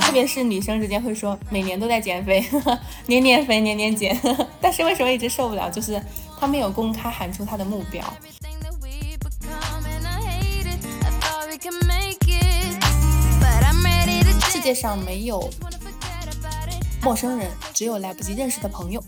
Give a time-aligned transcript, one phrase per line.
[0.00, 2.44] 特别是女生之间会说每年都在减肥，
[3.06, 4.20] 年年肥年年减，
[4.60, 5.70] 但是为什么一直受不了？
[5.70, 6.02] 就是
[6.38, 8.02] 她没有公开喊出她的目标。
[14.52, 15.48] 世界上没有.
[17.02, 19.02] 陌生人，只有来不及认识的朋友。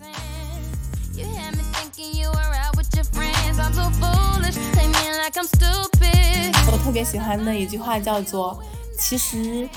[6.85, 8.61] 特别喜欢的一句话叫做
[8.99, 9.69] ：“其实，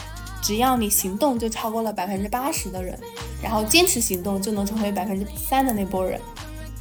[0.42, 3.00] 只要你行动，就超过了百分之八十的人，
[3.42, 6.20] 然后坚持行动，就能成为百分之三的那波人。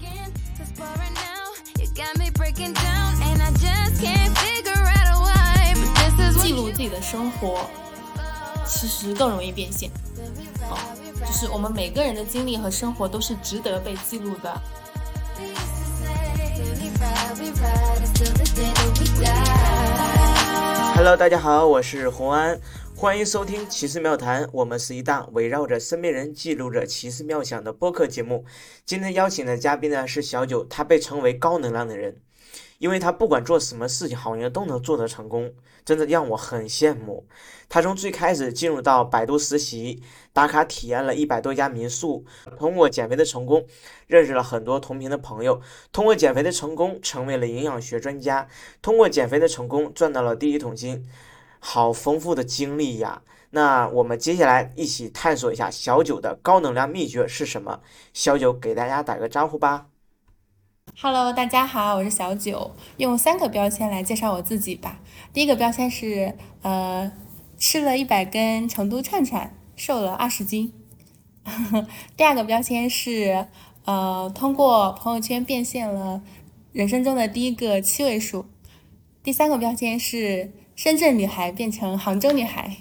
[0.00, 4.72] Again, 'cause for right now, you got me breaking down, and I just can't figure
[4.72, 5.74] out a why.
[5.74, 7.66] But this is what 记录自己的生活，
[8.66, 9.90] 其实更容易变现。
[10.70, 10.78] 哦，
[11.20, 14.60] 就是我们每个人的经历和生活都是值得被记录的。
[20.96, 22.60] Hello，大家好，我是洪安，
[22.96, 28.44] 欢迎收听《奇思妙谈》，我们是一档围绕着身边人记录着奇思妙想的播客节目。
[28.86, 32.20] 今天邀请的嘉宾呢是小九，他被称为高能量的人，
[32.78, 35.52] 因为他不管做什么事情，好像都能做得成功，
[35.84, 37.26] 真的让我很羡慕。
[37.68, 42.24] 他从最开始进入到百度实习，打卡体验了一百多家民宿，
[42.58, 43.66] 通过减肥的成功，
[44.06, 45.60] 认识了很多同频的朋友，
[45.92, 48.46] 通过减肥的成功，成为了营养学专家，
[48.80, 51.04] 通过减肥的成功，赚到了第一桶金。
[51.58, 53.22] 好丰富的经历呀！
[53.50, 57.80] 那我们接下来一起探索一下小九的高能量秘诀是什么？
[58.12, 59.86] 小九给大家打个招呼吧。
[60.92, 65.00] Hello，大家好，我是小九，用三个标签来介绍我自己吧。
[65.32, 67.10] 第一个标签是呃，
[67.58, 70.72] 吃了一百根成都串串，瘦了二十斤。
[72.16, 73.46] 第二个标签是
[73.84, 76.22] 呃，通过朋友圈变现了
[76.72, 78.46] 人生中的第一个七位数。
[79.22, 82.76] 第三个标签是深圳女孩变成杭州女孩。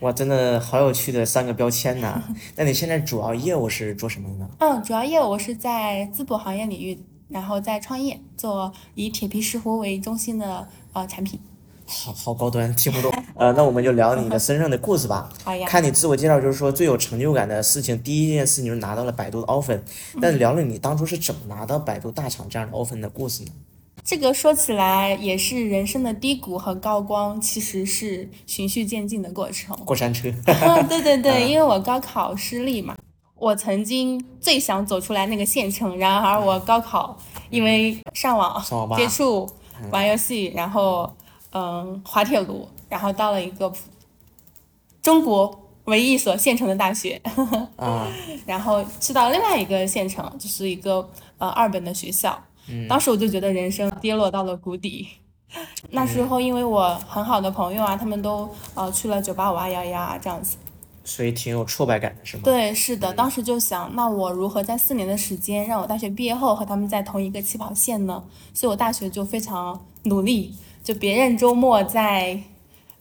[0.00, 2.22] 哇，真的好有趣的三个标签呐！
[2.56, 4.48] 那你现在主要业务是做什么的呢？
[4.58, 6.98] 嗯，主要业务我是在滋补行业领域，
[7.28, 11.40] 然后在创业做以铁皮石斛为中心的呃产品。
[11.86, 13.10] 好好高端，听不懂。
[13.36, 15.30] 呃，那我们就聊你的身上的故事吧。
[15.44, 15.66] 好呀。
[15.68, 19.80] 看你自我介绍，就是说最有成就感的事情，第一件事你就是拿到了百度的 offer。
[20.20, 23.50] 但是聊聊你当初是怎么拿到百度大厂这样的 offer 的故事呢？
[24.04, 29.76] 这个说起来也是人生的低谷和高光，其实是循序渐进的过程。
[29.84, 30.28] 过山车。
[30.46, 32.96] 嗯，对对对，因为我高考失利嘛，
[33.34, 37.16] 我曾经最想走出来那个县城，然而我高考
[37.50, 39.48] 因为上网上网接触
[39.90, 41.12] 玩游戏，然后
[41.50, 43.72] 嗯滑铁卢，然后到了一个
[45.02, 47.20] 中国唯一一所县城的大学，
[47.74, 48.06] 啊，
[48.46, 52.40] 然后去到另外一个县城，就是一个呃二本的学校。
[52.88, 55.08] 当时我就觉得人生跌落到了谷底。
[55.90, 60.56] 那时候因为我很好的朋友啊，他们都呃去了九八五二幺幺啊这样子。
[61.04, 62.42] 所以挺有挫败感的是吗？
[62.44, 68.24] 对，是的，当时就想，那我如何在四年的时间，让我大学毕业后和他们在同一个起跑线呢？
[68.52, 72.36] 所以我大学就非常努力，就别人周末在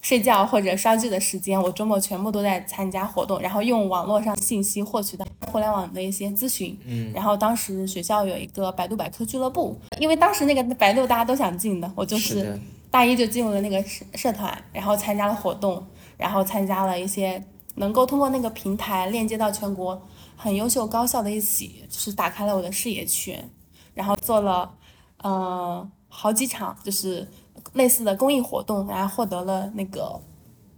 [0.05, 6.77] 睡觉或者刷剧的时间，我周末全部都在参加活动，然后用网络上信息获取的互联网的一些咨询。
[6.85, 12.59] 嗯，然后当时学校有一个百度百科俱乐部，因为当时那个百度大家都想进的，我就是。
[12.91, 15.85] 大一就进入了那个社社团，然后参加了活动，
[16.15, 17.43] 然后参加了一些
[17.73, 20.01] 能够通过那个平台链接到全国
[20.37, 23.49] 很优秀高校的一起，就是打开了我的视野圈，
[23.93, 24.71] 然后做了
[25.17, 27.27] 呃好几场就是
[27.75, 30.19] 类似的公益活动，然后获得了那个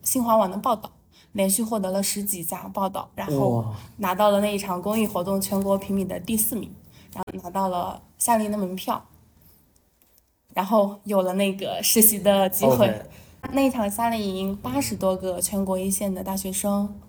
[0.03, 0.91] 新华网的报道，
[1.31, 3.65] 连续获得了十几家报道，然后，
[3.97, 6.69] 拿到了那一场公益活动全国评比的第四名，
[7.13, 9.03] 然后拿到了夏令营的门票，
[10.53, 13.01] 然后有了那个实习的机会。
[13.53, 16.99] 那一场夏令营八十多个全国一线的大学生，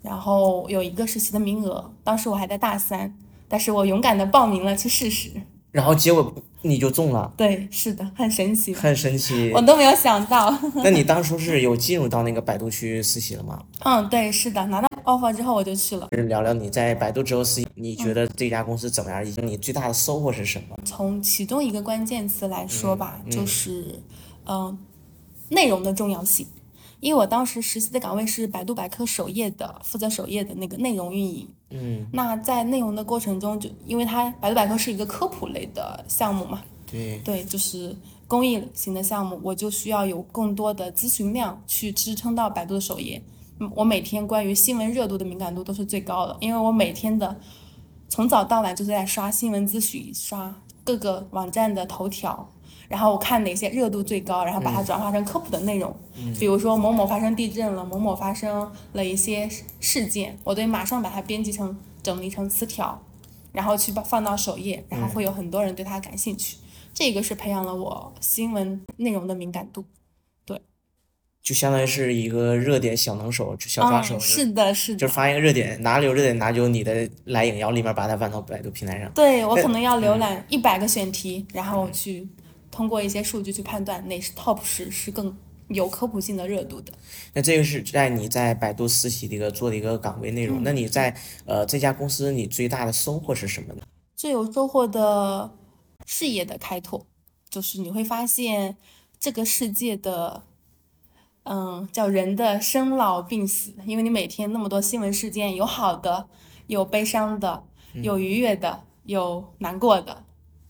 [0.00, 3.14] 然后有一个实习的名额，当时我还在大三，
[3.46, 5.30] 但是我勇敢的报名了去试试。
[5.70, 6.32] 然后结果
[6.66, 9.60] 你就中了，对，是的，很神奇，很神奇我。
[9.60, 10.50] 都没有想到。
[10.82, 13.62] 那你当初是有进入到那个百度去实习了吗？
[13.80, 16.08] 嗯，对，是的，拿到 offer 之后我就去了。
[16.10, 19.22] 聊聊你在百度之后实习，你觉得这家公司怎么样？
[19.26, 20.76] 以及你最大的收获是什么？
[20.86, 24.00] 从其中一个关键词来说吧，嗯就是
[24.46, 24.78] 嗯、
[25.50, 26.46] 内容的重要性。
[27.00, 31.46] 因为我当时实习的岗位是百度百科首页的，负责首页的那个内容运营。
[31.74, 37.94] 嗯，那在内容的过程中就，因为它百度百科是一个科普类的项目嘛，对，对，就是
[38.28, 43.20] 公益型的项目，我就需要有更多的咨询量去支撑到百度的首页。
[43.60, 47.36] 嗯我每天关于新闻热度的敏感度都是最高的，因为我每天的
[48.08, 52.48] 从早到晚就是在刷新闻资讯，刷各个网站的头条，
[52.88, 55.94] 然后我看哪些热度最高，然后把它转化成科普的内容。
[56.38, 59.48] 比如说某某发生地震了，某某发生了一些
[59.80, 63.02] 事件，我得马上把它编辑成整理成词条，
[63.52, 66.58] 然后去把放到首页，然后会有很多人对它感兴趣。
[66.92, 69.84] 这个是培养了我新闻内容的敏感度。
[70.46, 70.60] 对
[71.42, 74.98] 就相当于是一个热点小能手，小抓手，嗯，是的，是的。
[74.98, 79.10] 就发一个热点，哪里有热点，哪里有你的来影，然后立马把它搬到百度平台上。
[79.12, 82.26] 对我可能要浏览一百个选题，然后去
[82.74, 85.32] 通过一些数据去判断哪是 top 十是更
[85.68, 86.92] 有科普性的热度的。
[87.32, 90.60] 那这个是在你在百度实习的一个做的一个岗位内容。
[90.64, 91.16] 那你在
[91.46, 93.82] 呃这家公司你最大的收获是什么呢？
[94.16, 95.54] 最有收获的
[96.04, 97.06] 事业的开拓，
[97.48, 98.76] 就是你会发现
[99.20, 100.42] 这个世界的，
[101.44, 106.26] 嗯，叫人的生老病死，因为你每天那么多新闻事件，有好的，
[106.66, 107.62] 有悲伤的，
[108.02, 110.23] 有愉悦的，有难过的，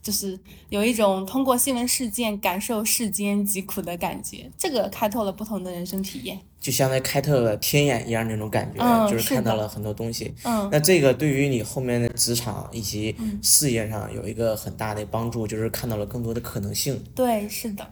[0.04, 6.38] 就是有一种通过新闻事件感受世间疾苦的感觉，这个开拓了不同的人生体验。
[6.60, 10.34] 就相当于开拓了天眼一样那种感觉，嗯就是看到了很多东西。
[10.44, 17.02] 嗯那这个对于你后面的职场以及嗯事业上有一个很大的帮助，就是看到了更多的可能性。
[17.14, 17.90] 对，是的。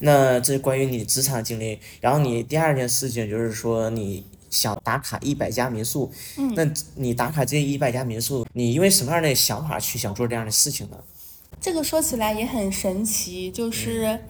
[0.00, 10.96] 那这是关于你职场经历，然后你第二件事情就是说你想打卡一百家民宿，嗯那你打卡这一百家民宿，你因为什么样的想法去想做这样的事情呢？
[11.60, 14.20] 这个说起来也很神奇，就是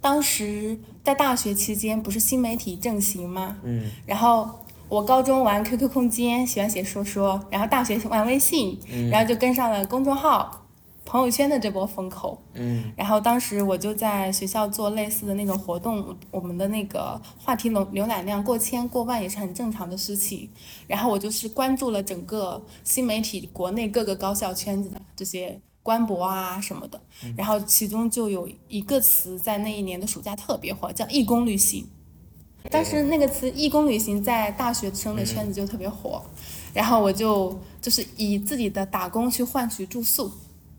[0.00, 3.58] 当时在大学期间不是新媒体正行吗？
[3.64, 4.48] 嗯然后
[4.88, 8.78] 我高中玩 QQ 空间，喜欢写说说，然后大学玩微信，
[9.10, 10.64] 然后就跟上了公众号、
[11.04, 12.40] 朋友圈的这波风口。
[12.54, 20.48] 嗯然后当时我就在学校做类似的那种活动，我们的那个话题浏浏览量过千过万也是很正常的事情。
[20.86, 27.00] 然后我就是关注了整个新媒体国内各个高校圈子的这些官博啊什么的，
[27.36, 31.86] 然后其中就有一个词在那一年的暑假特别火，叫义工旅行。
[32.68, 36.20] 当时那个词“义工旅行”在大学生的圈子就特别火，
[36.74, 40.28] 然后我就就是以自己的打工去换取住宿，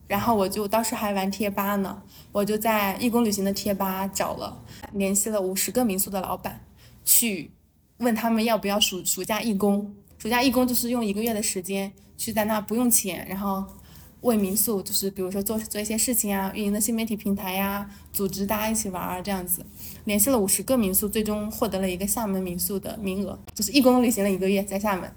[0.05, 2.01] 然后我就当时还玩贴吧呢，
[2.33, 4.61] 我就在义工旅行的贴吧找了，
[4.91, 6.59] 联系了五十个民宿的老板，
[7.05, 7.49] 去
[7.99, 9.95] 问他们要不要暑暑假义工。
[10.17, 13.63] 暑假义工就是用一个月的时间去在那不用钱，然后
[14.27, 19.65] 为民宿就是比如说做做一些事情啊，运营的新媒体平台呀、组织大家一起玩儿这样子。
[20.05, 25.11] 联系了五十个民宿，最终获得了一个厦门民宿的名额，就是义工旅行了一个月在厦门。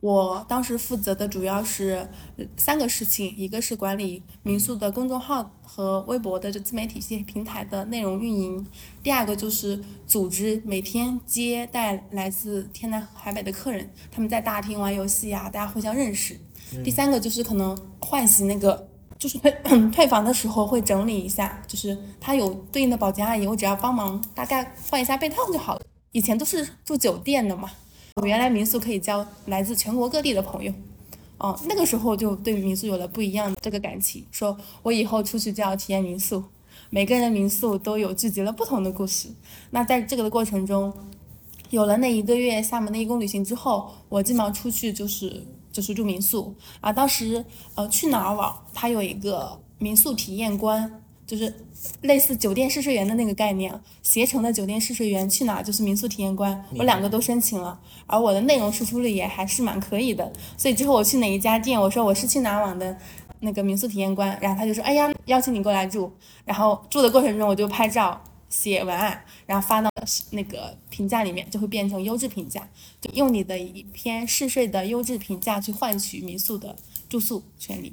[0.00, 2.06] 我当时负责的主要是
[2.36, 8.66] 呃三个事情，一个是管理民宿的公众号和微博的这自媒体系平台的内容运营，
[9.02, 16.38] 第二个就是组织每天接待来自天南海北的客人，他们在大厅玩游戏啊，大家互相认识。
[16.82, 18.88] 第三个就是可能换洗那个。
[19.16, 19.50] 就是退
[19.90, 25.82] 退房的时候会整理一下，就是他有对应的保洁阿姨，我只要帮忙大概换一下被套就好了。
[26.12, 27.70] 以前都是住酒店的嘛，
[28.16, 30.70] 我原来民宿可以交来自全国各地的朋友，
[31.38, 36.42] 哦，那个时候就对民宿有了不一样的这个感情，说我以后出去就要体验民宿，
[36.90, 39.28] 每个人的民宿都有聚集了不同的故事。
[39.70, 40.92] 那在这个的过程中，
[41.70, 45.42] 有了那一个月厦门的义工旅行之后，我基本上出去就是
[45.74, 46.90] 就是住民宿啊。
[46.90, 47.44] 当时
[47.74, 51.52] 呃去哪儿网它有一个民宿体验官，就是
[52.00, 62.96] 类似酒店试睡员的那个概念，携程的酒店试睡员去哪儿就是民宿体验官，我两个都申请了，而我的内容输出率也还是蛮可以的，所以之后我去哪一家店，我说我是去哪儿网的。
[63.40, 66.10] 那个民宿体验官，然后他就说：“哎呀，邀请你过来住。”
[66.46, 68.18] 然后住的过程中，我就拍照、
[68.54, 69.90] 写文案，然后发到
[70.30, 72.66] 那个评价里面，就会变成优质评价。
[73.00, 76.76] 就用你的一篇试睡的优质评价去换取民宿的
[77.08, 77.92] 住宿权利。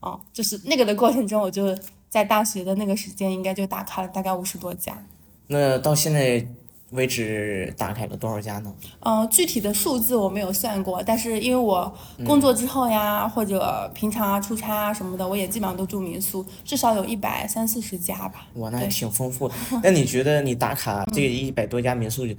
[0.00, 1.76] 哦，就是那个的过程中，我就
[2.10, 5.02] 在大学的那个时间，应该就打卡了大概五十多家。
[5.46, 6.46] 那到现在
[6.92, 8.74] 为止打开了多少家呢？
[9.00, 11.92] 呃，具体的数字我没有算过，但是因为我
[12.24, 18.46] 工作之后呀，或者平常啊出差啊什么的，我也基本上都住民宿，至少有一百三四十家吧。
[18.54, 19.54] 哇，那还挺丰富的。
[19.82, 22.36] 那你觉得你打卡这一百多家民宿里，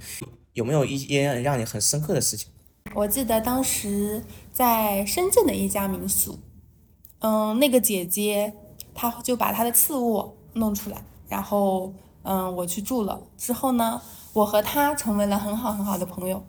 [0.52, 2.48] 有没有一些让你很深刻的事情？
[2.94, 6.38] 我记得当时在深圳的一家民宿，
[7.20, 8.52] 嗯，那个姐姐
[8.94, 11.92] 她就把她的次卧弄出来，然后
[12.22, 14.00] 嗯，我去住了之后呢，
[14.34, 16.44] 我和他成为了很好很好的朋友，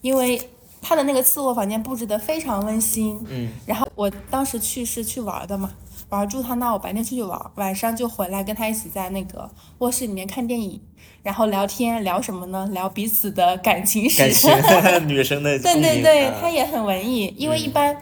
[0.00, 0.40] 因为
[0.80, 5.70] 他的那个次卧房间布置的非常温馨，嗯，然后我当时去是去玩的嘛，
[6.10, 10.80] 玩住他那，我白天出去玩，晚上就回来跟他一起在那个卧室里面看电影，
[11.22, 12.68] 然后聊天，聊什么呢？
[12.72, 14.18] 聊彼此的感情史。
[14.18, 14.50] 感情
[15.08, 17.96] 女生的对对对，啊他也很文艺，因为一般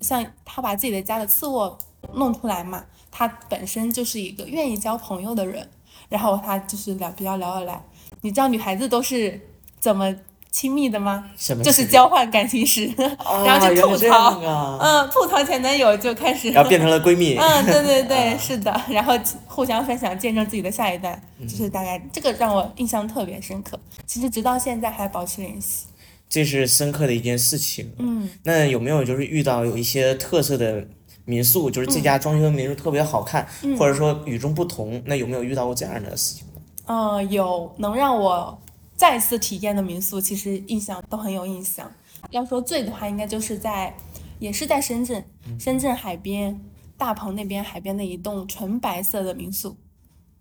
[0.00, 1.76] 像他把自己的家的次卧
[2.12, 5.68] 弄出来嘛，他本身就是一个愿意交朋友的人，
[6.08, 7.82] 然后他就是聊比较聊得来。
[8.22, 9.40] 你知道女孩子都是
[9.80, 10.14] 怎么
[10.50, 11.24] 亲密的吗？
[11.36, 12.86] 就是什么就是交换感情史，
[13.18, 17.36] 啊 然后就吐槽啊，嗯，吐槽前男友就开始，然后变成了闺蜜。
[17.36, 19.12] 嗯，对对对， 啊是的，然后
[19.46, 23.78] 互相分享，见证自己的下一代，嗯就是大概这个让我印象特别深刻。
[24.06, 25.86] 其实直到现在还保持联系。
[26.30, 27.90] 这是深刻的一件事情。
[27.98, 30.86] 嗯，那有没有就是遇到有一些特色的
[31.24, 35.02] 民宿，就是这家装修的民宿特别好看，嗯或者说与众不同？
[35.06, 36.44] 那有没有遇到过这样的事情
[36.88, 36.94] 呢？
[36.94, 38.58] 嗯，有能让我
[38.96, 41.90] 再次体验的民宿，其实印象都很有印象。
[42.30, 43.94] 要说最的话，应该就是在，
[44.38, 45.24] 也是在深圳，
[45.58, 46.60] 深圳海边
[46.96, 49.76] 大鹏那边海边的一栋纯白色的民宿。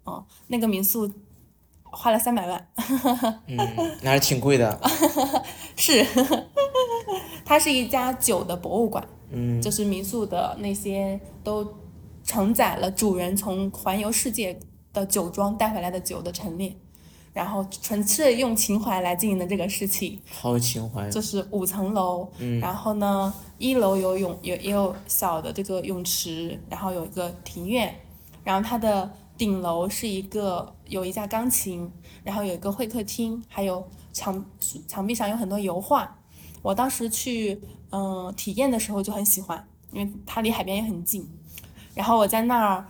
[0.03, 1.11] 哦，那个民宿
[1.83, 2.67] 花了三百万，
[3.47, 3.57] 嗯，
[4.01, 4.79] 那还是挺贵的。
[5.75, 6.05] 是，
[7.45, 9.05] 它是一家酒的博物馆。
[9.29, 11.75] 嗯，就是民宿的那些都
[12.23, 14.57] 承载了主人从环游世界
[14.99, 16.75] 的酒庄带回来的酒的陈列，
[17.33, 20.19] 然后纯粹用情怀来经营的这个事情。
[20.31, 21.07] 好有情怀。
[21.09, 27.93] 就是五层楼，嗯然后呢，一楼有泳也也有小的这个泳池，然后有一个庭院，
[28.43, 31.91] 然后它的顶楼是一个有一架钢琴，
[32.23, 34.43] 然后有一个会客厅，还有墙
[34.87, 36.17] 墙壁上有很多油画。
[36.63, 41.25] 我当时去嗯、体验的时候就很喜欢，因为它离海边也很近。
[41.93, 42.85] 然后我在那儿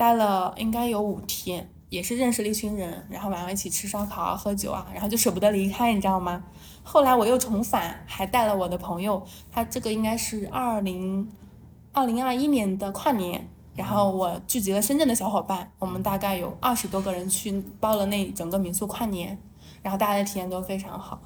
[0.00, 6.42] 待了应该有五天，也是认识了一群人，然后晚上一起吃烧烤啊、喝酒啊，然后就舍不得离开，你知道吗？
[6.82, 11.30] 后来我又重返，还带了我的朋友，他这个应该是二零
[11.92, 19.38] 二零二一年的跨年，然后我聚集了深圳的小伙伴，我们大概有二十多个人去包了那整个民宿跨年，
[19.82, 21.20] 然后大家的体验都非常好，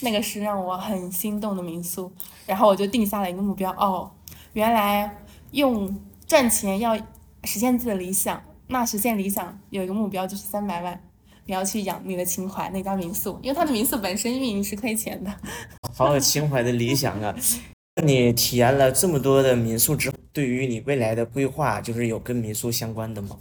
[0.00, 2.10] 那个是让我很心动的民宿，
[2.46, 4.10] 然后我就定下了一个目标，哦，
[4.54, 5.14] 原来
[5.50, 5.94] 用
[6.26, 6.96] 赚钱要
[7.44, 11.02] 实现自己的理想，那实现理想有一个目标就是三百万。
[11.44, 15.34] 你要去养你的情怀，那家民宿，因为它的民宿本身运营是亏钱的。
[15.92, 17.34] 好有情怀的理想啊！
[18.00, 23.36] 你体验了这么多的民宿之后，对于你未来的规划，就是有跟民宿相关的吗？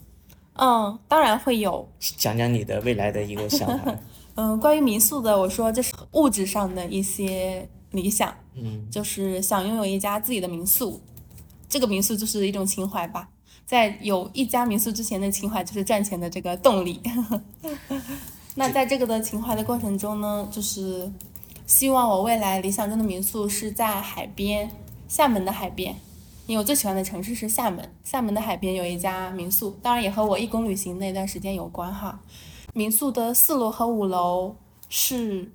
[0.56, 1.88] 嗯，当然会有。
[2.00, 3.96] 讲讲你的未来的一个想法。
[4.34, 11.00] 嗯，关于民宿的，我说这是物质上的一些理想，嗯，就是想拥有一家自己的民宿。
[11.70, 13.30] 这个民宿就是一种情怀吧，
[13.66, 17.02] 在有一家民宿之前的情怀就是赚钱的这个动力。
[18.56, 21.10] 那在这个的情怀的过程中呢，就是
[21.66, 24.70] 希望我未来理想中的民宿是在海边，
[25.08, 25.96] 厦门的海边，
[26.48, 27.94] 因为我最喜欢的城市是厦门。
[28.04, 32.20] 厦门的海边有一家民宿，当然也和我义工旅行那段时间有关哈。
[32.74, 34.56] 民宿的四楼和五楼
[34.90, 35.50] 是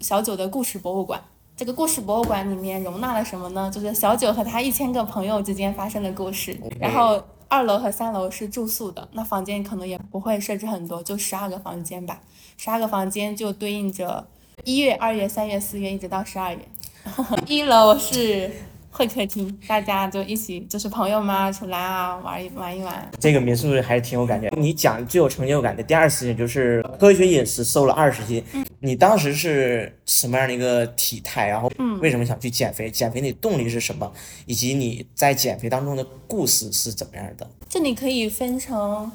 [0.00, 1.22] 小九的故事博物馆。
[1.56, 3.70] 这个故事博物馆里面容纳了什么呢？
[3.72, 6.54] 就是小九和他一千个朋友之间发生的故事。
[6.78, 12.20] 然后二楼和三楼是住宿的，那房间可能也不会设置很多，就十二个房间吧。
[12.58, 14.26] 十二个房间就对应着
[14.64, 16.58] 一月、二月、三月、四月，一直到十二月。
[17.48, 18.50] 一楼是
[18.90, 23.10] 会客厅，大家就一起就是朋友们啊出来啊玩一玩一玩。
[23.18, 24.52] 这个民宿还是挺有感觉。
[24.58, 28.44] 你讲最有成就感的第二事情就是科学饮食瘦了二十斤。
[28.86, 31.48] 你当时是什么样的一个体态？
[31.48, 31.68] 然后
[32.00, 32.88] 为什么想去减肥？
[32.88, 34.10] 减肥的动力是什么？
[34.46, 37.50] 以及你在减肥当中的故事是怎么样的？
[37.68, 39.10] 这里可以分成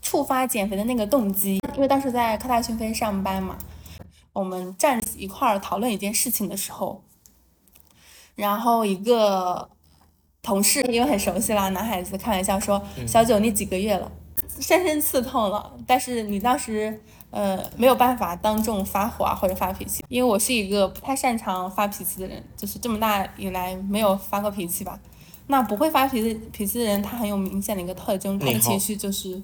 [0.00, 3.58] 触发减肥的那个动机，因为当时在科大讯飞上班嘛，
[4.32, 7.02] 我们站一块儿讨论一件事情的时候，
[8.36, 9.68] 然后一个
[10.40, 14.12] 同事因为很熟悉啦，男孩子开玩笑说：“小九，你几个月了？”
[14.60, 15.74] 深深刺痛了。
[15.84, 24.98] 但是你当时呃没有办法当众发火啊或者发脾气，因为我是一个不太擅长发脾气的人，就是这么大以来没有发过脾气吧。
[25.48, 29.40] 那不会发脾气脾气的人，他很有明显的一个特征，他的情绪就是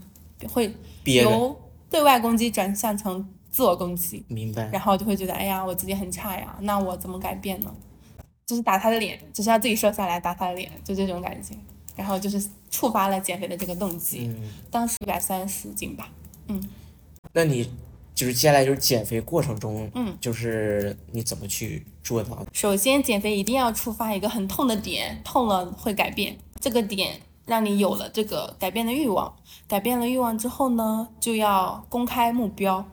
[0.53, 0.75] 会，
[1.05, 1.57] 由
[1.91, 4.69] 对外攻击转向成自我攻击，明白？
[4.73, 7.73] 然后就会觉得，哎呀，我自己很差呀，那我怎么改变呢？
[8.45, 11.55] 就是打他的脸，就是要自己瘦下来，打他的脸，就这种感觉。
[11.95, 16.11] 然后就是触发了减肥的这个动机，嗯，当时一百三十斤吧，
[17.33, 17.71] 那你
[18.15, 22.47] 就是接下来就是减肥过程中，嗯，就是你怎么去做到的？
[22.53, 26.37] 首先，减肥一定要触发一个很痛的点，痛了会改变。
[26.61, 29.35] 这个点让你有了这个改变的欲望，
[29.67, 32.85] 改变了欲望之后呢，就要公开目标。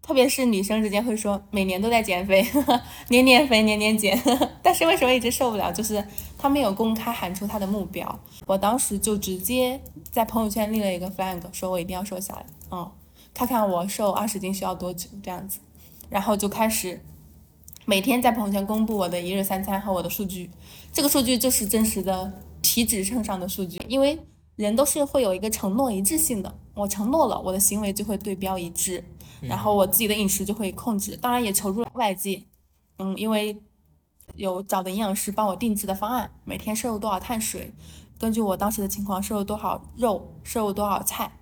[0.00, 2.44] 特别是女生之间会说每年都在减肥，
[3.08, 4.20] 年年肥年年减，
[4.60, 5.70] 但是为什么一直受不了？
[5.72, 6.04] 就是
[6.36, 8.20] 她没有公开喊出她的目标。
[8.46, 12.90] 我当时就直接在朋友圈立了一个 flag，说我一定要瘦下来，嗯，
[13.34, 15.58] 看看我瘦二十斤需要多久这样子，
[16.08, 17.00] 然后就开始
[17.84, 20.50] 每天在朋友圈公布我的一日三餐和我的数据，
[20.92, 24.18] 这个数据就是真实的体脂秤上的数据，因为
[24.56, 29.02] 人都是会有一个承诺一致性的，我承诺了，我的行为就会对标一致，
[29.40, 32.42] 然后我自己的饮食就会控制，当然也求助外界，
[32.98, 33.60] 嗯，因为
[34.36, 37.72] 有找的营养师帮我定制的方案，每天摄入多少碳水，
[38.18, 41.32] 根据我当时的情况摄入多少肉，摄入多少菜，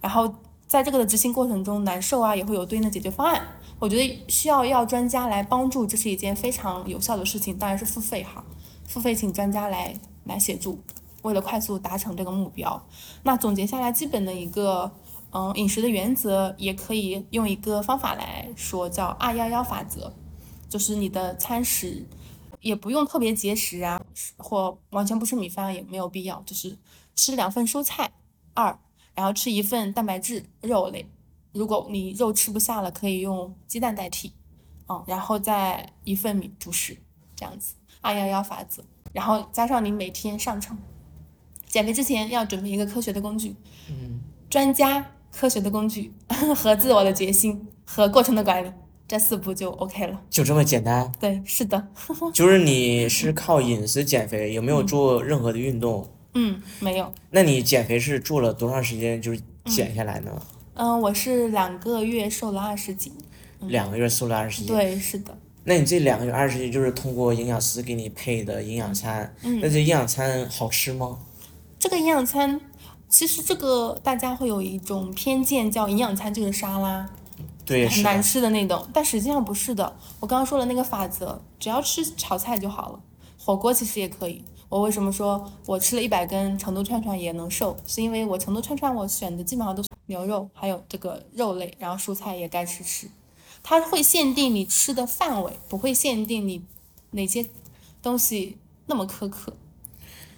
[0.00, 0.34] 然后
[0.66, 3.46] 在这个的执行过程中难受啊，也会有对应的解决方案。
[3.78, 8.42] 我觉得需要要专家来帮助，这是一件非常有效的事情，当然是付费哈，
[8.86, 9.94] 付费请专家来
[10.24, 10.80] 来协助，
[11.22, 12.86] 为了快速达成这个目标。
[13.24, 14.90] 那总结下来，基本的一个
[15.32, 20.12] 嗯饮食的原则，也可以用一个方法来说，叫二幺幺法则，
[20.68, 22.06] 就是你的餐食
[22.60, 24.00] 也不用特别节食啊，
[24.38, 26.78] 或完全不吃米饭也没有必要，就是
[27.14, 28.10] 吃两份蔬菜，
[28.54, 28.78] 二，
[29.14, 31.06] 然后吃一份蛋白质肉类。
[31.52, 34.32] 如果你肉吃不下了，可以用鸡蛋代替，
[34.88, 36.96] 嗯，然后再一份米主食，
[37.36, 40.76] 这样子二幺幺法则，然后加上你每天上称。
[41.66, 43.54] 减肥之前要准备一个科学的工具，
[43.88, 46.12] 嗯，专家科学的工具
[46.56, 48.72] 和自我的决心和过程的管理，
[49.06, 50.20] 这四步就 OK 了。
[50.30, 51.12] 就这么简单。
[51.20, 51.88] 对，是的，
[52.34, 56.02] 就是你是靠饮食减肥，有没有做任何的运动？
[56.02, 56.08] 嗯，
[56.80, 60.30] 没有，那你减肥是做了多长时间就是减下来呢？
[60.74, 63.12] 嗯，我是两个月瘦了二十斤，
[63.60, 64.66] 两个月瘦了二十斤。
[64.66, 71.18] 对，是的，那你这两个月二十斤就是通过营养师给你配的营养餐，嗯那这营养餐好吃吗？
[71.78, 72.60] 这个营养餐，
[73.08, 77.08] 其实这个大家会有一种偏见，叫营养餐就是沙拉，
[77.64, 78.20] 对，很难。
[78.20, 79.96] 吃的那种，但实际上不是的。
[80.18, 83.00] 我刚刚说了那个法则，只要吃炒菜就好了，
[83.38, 84.42] 火锅其实也可以。
[84.68, 87.76] 我为什么说我吃了一百根成都串串也能瘦？
[87.86, 93.08] 是因为我成都串串我选的基本上都是牛肉，还有这个肉类，然后蔬菜也该吃吃。
[93.62, 96.62] 它会限定你吃的范围，不会限定你
[97.12, 97.48] 哪些
[98.02, 99.54] 东西那么苛刻。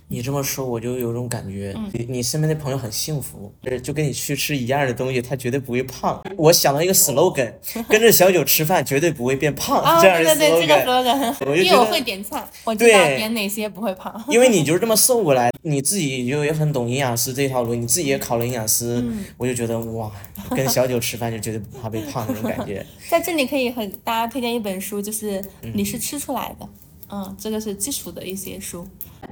[0.08, 6.22] 你这么说，我就有种感觉，嗯你你身边的朋友很幸福，呃就跟你去吃一样的东西，他绝对不会胖。
[6.36, 7.52] 我想到一个 slogan，
[7.88, 11.34] 跟着小九吃饭绝对不会变胖，啊，这样的对对对，这个 slogan。
[11.34, 14.24] slogan，我就觉得因为我会点菜，我知道点哪些不会胖。
[14.28, 20.10] 因为你 就是这么瘦过来，你自己就也很懂营养师这条路，你自己也考了营养师，嗯我就觉得哇，
[20.50, 22.84] 跟小九吃饭就绝对不怕被胖那种感觉。
[23.10, 25.42] 在这里可以和大家推荐一本书，就是
[25.74, 26.68] 你是吃出来的，
[27.10, 28.86] 嗯，这个是基础的一些书，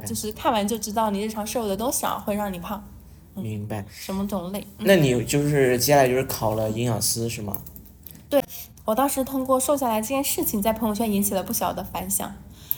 [0.07, 2.83] 就是看完就知道你日常摄入的多少会让你胖，
[3.35, 3.85] 明白？
[3.91, 4.61] 什么种类。
[4.79, 7.57] 嗯那你就是接下来就是考了营养师是吗？
[8.29, 8.43] 对
[8.85, 12.33] 我当时通过瘦下来这件事情，在朋友圈引起了不小的反响，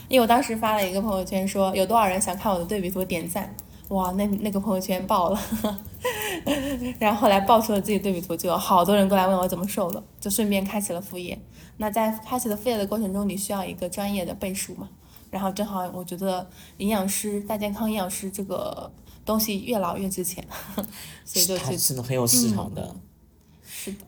[0.08, 3.54] 因为我当时发了一个朋友圈说有多少人想看我的对比图点赞，
[3.88, 5.40] 哇，那那个朋友圈爆了，
[6.98, 11.38] 然后后来爆出了自己对比图，就有好多人过来问我怎么瘦的，就顺便开启了副业。
[11.78, 14.88] 那在开启了副业的过程中，你需要一个专业的背书嘛，
[15.36, 18.90] 然后正好我觉得营养师大健康营养师这个
[19.22, 20.42] 东西越老越值钱，
[21.26, 22.96] 所以就它去真的很有市场的。
[23.68, 23.98] 是的，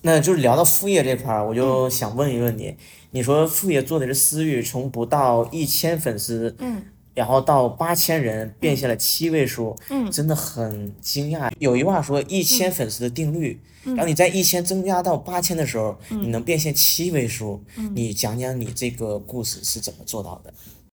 [0.00, 2.74] 那就是聊到副业这块儿，我就想问一问你，
[3.10, 6.82] 你说副业做的是私域，从不到一千粉丝，嗯，
[7.14, 11.52] 然后到八千人，变现了七位数，嗯真的很惊讶。
[11.58, 20.52] 有一句话说一千粉丝的定律，嗯然后你在一千增加到八千的时候，你能变现七位数，嗯你讲讲你这个故事是怎么做到的？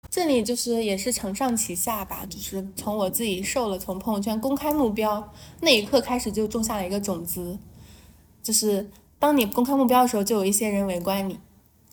[0.10, 7.58] 这里就是也是承上启下吧，就是从我自己瘦了，从朋友圈公开目标那一刻开始就种下了一个种子，
[8.42, 11.40] 就是当你公开目标的时候，就有一些人围观你，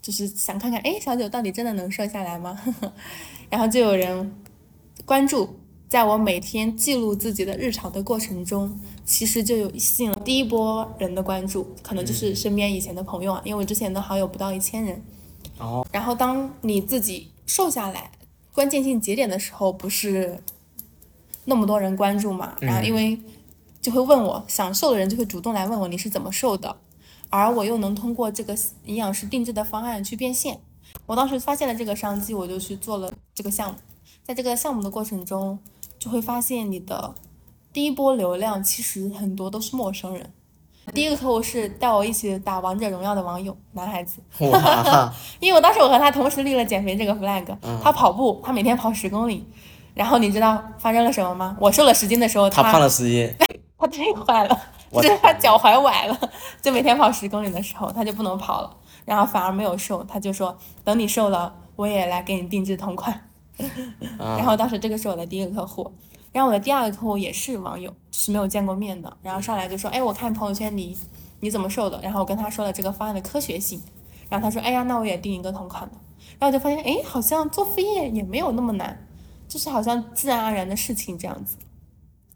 [0.01, 2.59] 就是想看看，哎，小九到底真的能瘦下来吗？
[3.49, 4.35] 然后就有人
[5.05, 15.03] 关注，在我每天记录自己的日常的过程中，其实就有吸引了第一波人的关注，可能就是身边以前的朋友啊，因为我之前的好友不到一千人。
[15.59, 15.87] 哦。
[15.93, 18.11] 然后当你自己瘦下来，
[18.53, 20.43] 关键性节点的时候，不是
[21.45, 22.57] 那么多人关注嘛？
[22.61, 23.19] 然后因为
[23.81, 26.77] 就会问我，想瘦的人就会主动来问我你是怎么瘦的，
[27.31, 28.57] 而我又能通过这个
[28.87, 30.59] 营养师定制的方案去变现。
[31.07, 33.79] 我当时发现了这个商机，我就去做了这个项目。
[34.25, 35.59] 在这个项目的过程中，
[35.99, 37.15] 就会发现你的
[37.73, 40.33] 第一波流量其实很多都是陌生人。
[40.95, 44.21] 第一个客户是带我一起打王者荣耀的网友，男孩子。
[44.39, 47.45] 哇， 因为我当时我和他同时立了减肥这个 flag，、
[47.83, 49.45] 他跑步，他每天跑十公里，
[49.95, 51.57] 然后你知道发生了什么吗？
[51.61, 53.35] 我瘦了十斤的时候，他胖了十斤，
[53.79, 54.61] 他太坏了，
[54.93, 56.19] 就是他脚踝崴了，
[56.63, 63.23] 就每天跑十公里的时候他就不能跑了，然后反而没有瘦，他就说等你瘦了，我也来给你定制同款。
[64.19, 65.91] 啊然后当时这个是我的第一个客户，
[66.31, 70.95] 然后我的第二个客户也是网友，就是没有见过面的，然后上来就说，哎，我看朋友圈你
[71.41, 71.99] 你怎么瘦的？
[72.03, 73.81] 然后我跟他说了这个方案的科学性，
[74.29, 75.97] 然后他说，哎呀，那我也定一个同款的，
[76.39, 79.07] 然后我就发现，哎，好像做副业也没有那么难，
[79.49, 81.57] 就是好像自然而然的事情这样子。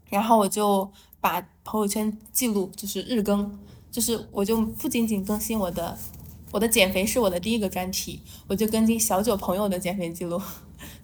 [0.09, 3.59] 然后我就把朋友圈记录就是日更，
[3.91, 5.95] 就是我就不仅仅更新我的，
[6.51, 10.43] 我的减肥是我的第一个专题，我就跟进小九朋友的减肥记录，就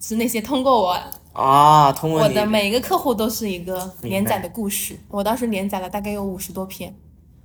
[0.00, 0.96] 是那些通过我
[1.32, 6.94] 啊，通过我的每一个客户都是一个连载的故事，我当时连载了大概有五十多篇，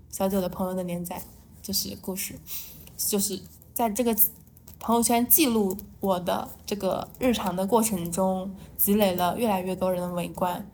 [0.09, 1.21] 小九的朋友的连载
[1.61, 2.37] 就是故事，
[2.97, 3.39] 就是
[3.73, 4.15] 在这个
[4.79, 10.69] 朋友圈记录我的这个日常的过程中，积累了越来越多人的围观。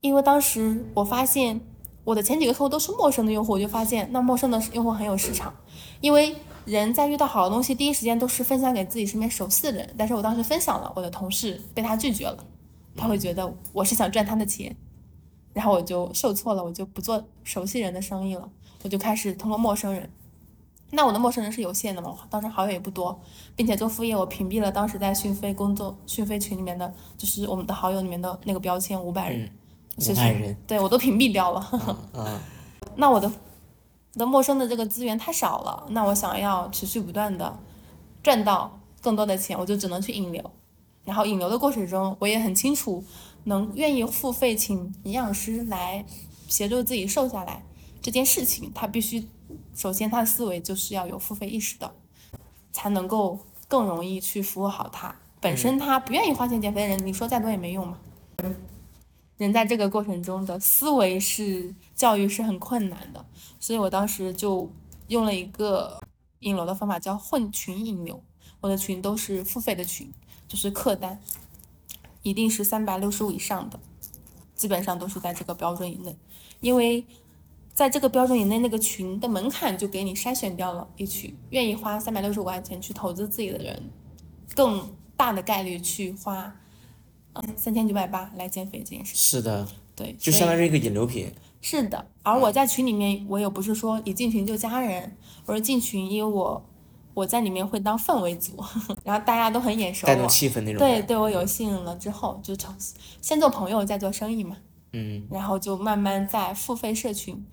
[0.00, 1.60] 因为当时我发现
[2.04, 5.54] 我的前几个客户都是陌生的用户，我就发现那陌生的用户很有市场，
[6.00, 6.34] 因为
[6.64, 9.94] 人在遇到好的东西，第一时间都是分享给自己身边熟悉的人。
[9.96, 12.44] 但是我当时分享了，我的同事被他拒绝了，
[12.96, 14.74] 他会觉得我是想赚他的钱，
[15.52, 18.48] 然后我就受挫了，我就不做熟悉人的生意了，
[18.82, 20.10] 我就开始通过陌生人。
[20.94, 23.18] 那我的陌生人是有限的嘛，当时好友也不多，
[23.56, 29.50] 并且做副业，我屏蔽了当时在讯飞工作讯飞群里面的，就是我们的好友里面的那个标签五百人，
[29.98, 31.60] 就是人对我都屏蔽掉了。
[32.14, 32.40] 啊，
[32.96, 33.30] 那我的
[34.14, 37.58] 的陌生的这个资源太少了，那我想要持续不断的
[38.22, 40.50] 赚到更多的钱，我就只能去引流。
[41.04, 43.02] 然后引流的过程中，我也很清楚，
[43.44, 46.04] 能愿意付费请营养师来
[46.46, 47.64] 协助自己瘦下来
[48.00, 49.26] 这件事情，他必须
[49.74, 51.92] 首先他的思维就是要有付费意识的，
[52.70, 55.14] 才能够更容易去服务好他。
[55.40, 57.98] 本身他不愿意花钱减肥的人，你说再多也没用嘛。
[59.36, 63.24] 人在这个过程中的思维是教育是很困难的，
[63.58, 64.70] 所以我当时就
[65.08, 66.00] 用了一个
[66.40, 68.22] 引流的方法，叫混群引流。
[68.60, 70.12] 我的群都是付费的群，
[70.46, 71.20] 就是客单，
[72.22, 73.80] 一定是三百六十五以上的，
[74.54, 76.16] 基本上都是在这个标准以内，
[76.60, 77.04] 因为
[77.74, 83.90] 在这个标准以内，那个群的门槛就给你筛选掉了一群愿意花三百六十五块钱去投资自己的人，
[84.54, 86.54] 更大的概率去花
[87.56, 89.16] 三千九百八来减肥这件事情。
[89.16, 91.32] 是的，对，就相当于一个引流品。
[91.60, 95.16] 是的，而我在群里面，我也不是说一进群就加人，
[95.46, 96.64] 我是进群，因为我
[97.14, 98.56] 我在里面会当氛围组，
[99.04, 100.78] 然后大家都很眼熟带动，气氛那种。
[100.78, 102.74] 对，对我有吸引了之后，就从
[103.20, 104.56] 先做朋友，再做生意嘛，
[104.92, 107.44] 嗯，然后就慢慢在付费社群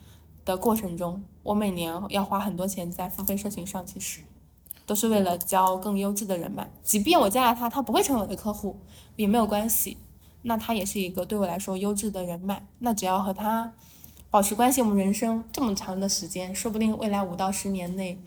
[0.44, 4.22] 的过程中，我每年要花很多钱在付费社群上，其实
[4.90, 6.68] 都是为了交更优质的人脉。
[6.82, 8.76] 即便我加了他，他不会成为我的客户
[9.18, 10.00] 也没有关系，
[10.42, 12.66] 那他也是一个对我来说优质的人脉。
[12.80, 13.72] 那只要和他
[14.32, 18.20] 保持关系，我们人生这么长的时间，说不定未来五到十年内，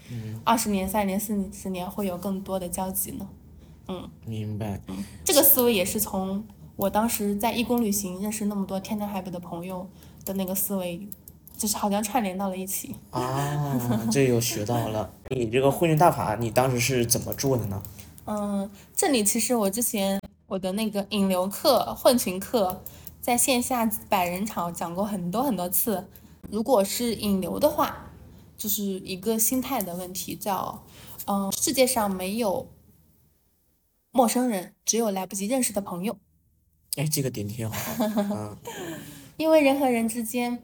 [0.44, 3.28] 二十年、三十年、四十年会有更多的交集呢。
[3.88, 4.80] 嗯明白。
[5.24, 6.44] 这个思维也是从
[6.76, 9.84] 我当时在义工旅行认识那么多天南海北的朋友
[10.24, 11.08] 的那个思维，
[11.62, 12.92] 就是好像串联到了一起。
[13.10, 15.08] 啊，这又学到了。
[15.30, 17.80] 你这个混群大法，你当时是怎么做的呢？
[18.24, 22.82] 嗯，这里其实我之前我的那个引流课、混群课，
[23.20, 26.08] 在线下百人场讲过很多很多次。
[26.50, 28.10] 如果是引流的话，
[28.58, 30.82] 就是一个心态的问题，叫
[31.26, 32.66] 嗯，世界上没有
[34.10, 36.18] 陌生人，只有来不及认识的朋友。
[36.96, 37.76] 哎，这个点挺好。
[38.00, 38.56] 嗯，
[39.38, 40.62] 因为人和人之间，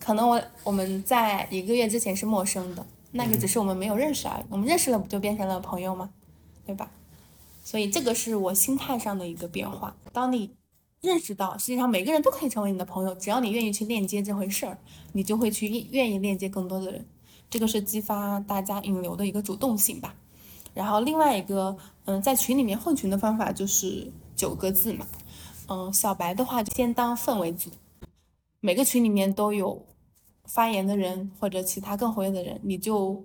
[0.00, 4.44] 可能我我们在一个月之前是陌生的，那个只是我们没有认识而已。
[4.48, 6.10] 我们认识了，不就变成了朋友吗？
[6.64, 6.90] 对吧？
[7.64, 9.96] 所以这个是我心态上的一个变化。
[10.12, 10.50] 当你
[11.00, 14.78] 认识到，实际上每个人都可以成为你的朋友，只要你愿意去链接这回事儿，
[15.12, 17.06] 你就会去愿愿意链接更多的人。
[17.48, 20.14] 这个是激发大家引流的一个主动性吧。
[20.74, 25.06] 然后另外一个，嗯，在群里面混群的方法就是九个字嘛。
[25.68, 27.70] 嗯，小白的话就先当氛围组，
[28.66, 29.86] 每个群里面都有
[30.46, 33.24] 发言的人或者其他更活跃的人，你就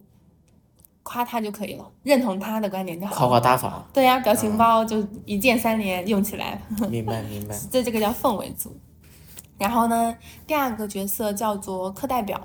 [1.01, 3.29] 夸他就可以了，认同他的观点就好夸了。
[3.29, 3.89] 夸大法。
[3.91, 6.61] 对呀、表情包就一键三连用起来。
[6.91, 7.57] 明白明白。
[7.71, 8.77] 这这个叫氛围组。
[9.57, 12.39] 然后呢，第二个角色叫做课代表，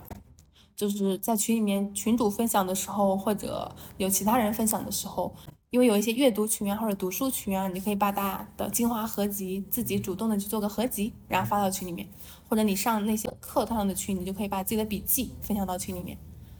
[0.74, 5.34] 就是在群里面群主分享的时候，或者有其他人分享的时候，
[5.68, 12.06] 因为有一些阅读群啊或者读书群啊，你可以把大家的精华合集自己主动的去做个合集，然后发到群里面，
[12.48, 16.16] 或者你上那些课堂上的群，你就可以把自己的笔记分享到群里面，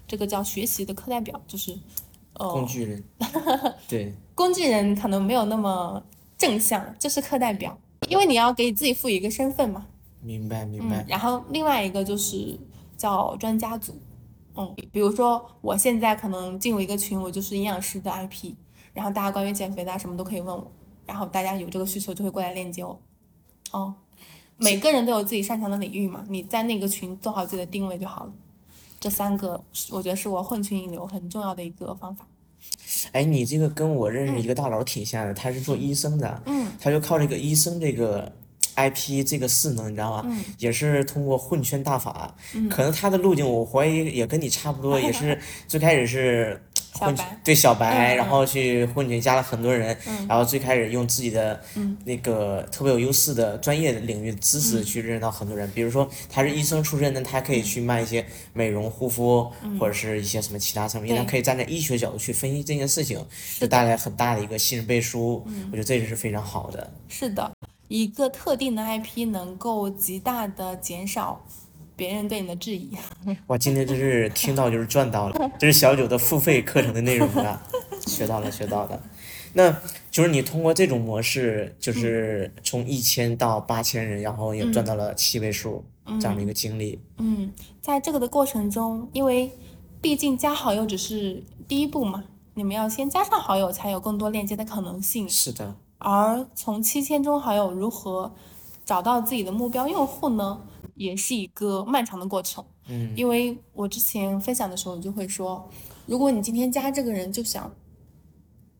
[0.06, 1.76] 这个叫学习的课代表，就是
[2.34, 3.04] 呃工具人。
[3.88, 6.02] 对，工具人可能没有那么
[6.36, 9.86] 正向，就是课代表，因为你要给自己赋予一个身份嘛。
[10.20, 11.04] 明白明嗯白，。
[11.08, 12.58] 然后另外一个就是
[12.96, 13.94] 叫专家组，
[14.56, 18.54] 嗯，比如说我现在可能进入一个群，我就是营养师的 IP，
[18.92, 20.72] 然后大家关于减肥的啊什么都可以问我，
[21.06, 23.00] 然后大家有这个需求就会过来链接我，
[23.70, 23.94] 哦，
[24.58, 28.32] 每个人都有自己擅长的领域嘛，你在那个群做好自己的定位就好了。
[28.98, 32.26] 这三个是我觉得是我混群引流很重要的一个方法。
[33.12, 38.32] 哎，你这个跟我认识一个大佬挺像的，他是做医生的，嗯，他就靠这个医生这个
[38.74, 40.22] IP 这个势能，你知道吗？
[40.26, 42.34] 嗯也是通过混圈大法，
[42.70, 45.38] 可能他的路径我怀疑也跟你差不多，也是
[45.68, 46.60] 最开始是
[46.96, 50.26] 混小对小白，嗯然后去混群加了很多人，嗯。
[50.28, 51.96] 然后最开始用自己的嗯。
[52.04, 63.24] 那个特别有优势的专业领域知识去认识到很多人，比如说他是医生出身的，他可以去卖一些美容护肤、或者是一些什么其他产品，他可以站在医学角度去分析这件事情，
[63.58, 65.68] 就带来很大的一个信任背书，嗯。
[65.72, 66.92] 我觉得这个是非常好的。
[67.08, 67.50] 是的，
[67.88, 71.44] 一个特定的 IP 能够极大的减少
[71.96, 72.90] 别人对你的质疑。
[73.46, 77.60] 哇，今天真是听到就是赚到了，这是小九的付费课程的内容啊，
[78.06, 79.02] 学到了，学到了。
[79.54, 79.74] 那
[80.10, 85.82] 就是你通过这种模式，就是从一千到八千人，然后也赚到了七位数
[86.20, 87.00] 这样的一个经历。
[87.16, 89.50] 嗯，在这个的过程中，因为
[90.02, 95.26] 毕竟加好友只是第一步嘛，你们要先加上好友，才有更多链接的可能性。
[95.26, 98.34] 是的，而从七千中好友如何
[98.86, 100.62] 找到自己的目标用户呢，
[100.94, 102.64] 也是一个漫长的过程。
[102.88, 105.68] 嗯，因为我之前分享的时候就会说，
[106.06, 107.70] 如果你今天加这个人就想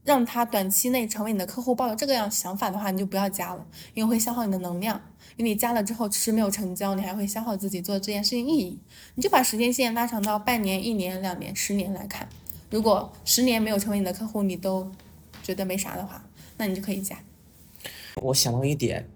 [0.05, 4.99] 让他短期内成为你的客户，抱有这个样想法的话，你就不要加了，因为会消耗你的能量。
[5.37, 8.79] 因为你加了之后迟迟没有成交，你还会消耗自己做这件事情意义。
[9.17, 12.27] 你就把时间线拉长到半年、一年、两年、十年来看，
[12.71, 14.89] 如果十年没有成为你的客户，你都
[15.43, 16.25] 觉得没啥的话，
[16.57, 17.19] 那你就可以加。
[18.23, 19.07] 我想到一点，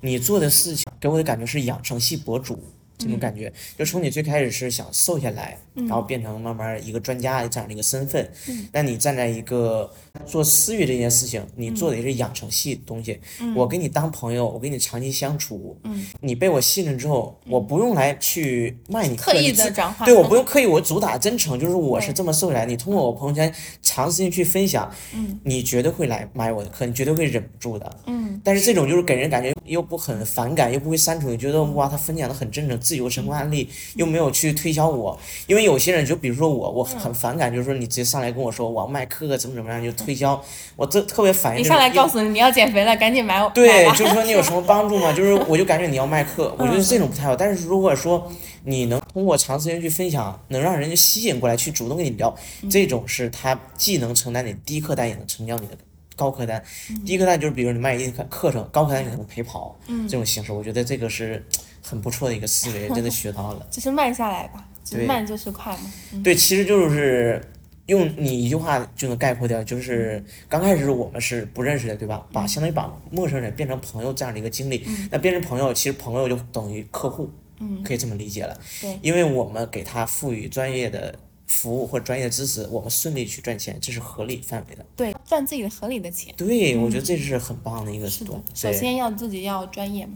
[0.00, 2.58] 你做的事情给我的感觉是养成系博主
[2.98, 8.28] 这种感觉，就从你最开始是想瘦下来，然后变成慢慢一个专家这样的一个身份，
[8.72, 9.88] 那你站在一个
[10.26, 13.18] 做私域这件事情，你做的也是养成系东西。
[13.56, 15.76] 我跟你当朋友，我跟你长期相处，
[16.20, 22.66] 你被我信任之后，我不用来去卖你课，刻意的转化，对，我不用刻意，我主打真诚，就是我是这么瘦下来。
[22.66, 27.96] 你通过我朋友圈长时间去分享，嗯你绝对会来买我的课，你绝对会忍不住的。
[28.06, 35.18] 嗯，但是这种就是给人感觉又不很反感，又不会删除，你觉得哇，他分享的很真诚，自由成功案例，又没有去推销我。
[35.48, 40.40] 因为有些人就比如说我，我很反感，就是说你直接上来跟我说我要卖课怎么怎么样就推销，
[40.76, 41.60] 我这特别反映。
[41.60, 43.48] 你上来告诉你你要减肥了，赶紧买我。
[43.50, 45.12] 对，就是说你有什么帮助吗？
[45.12, 47.34] 就是我就感觉你要卖课， 我觉得这种不太好。
[47.34, 48.30] 但是如果说
[48.64, 52.34] 你能通过长时间去分享，能让人家吸引过来，去主动跟你聊，
[52.70, 55.76] 这种是他既能承担你低客单，也能成交你的
[56.16, 56.62] 高客单。
[57.04, 59.76] 低客单就是比如你卖一个课程，高客单你可能陪跑，
[60.08, 61.44] 这种形式，我觉得这个是
[61.82, 63.66] 很不错的一个思维，真的学到了。
[63.70, 65.80] 就是慢下来吧，就是慢就是快嘛。
[66.12, 67.44] 嗯对，其实就是
[67.86, 72.26] 用你一句话就能概括掉，就是刚开始我们是不认识的，对吧？
[72.32, 78.58] 把相当于把陌生人变成朋友这样的一个经历，那变成朋友，其实朋友就等于客户，嗯可以这么理解了。
[78.80, 81.14] 对因为我们给他赋予专业的
[81.46, 84.84] 服务或专业的知识，我们顺利去赚钱，这是合理范围的。
[84.96, 86.34] 对，赚自己的合理的钱。
[86.38, 90.14] 对，我觉得这是很棒的一个是的东，首先要自己要专业嘛。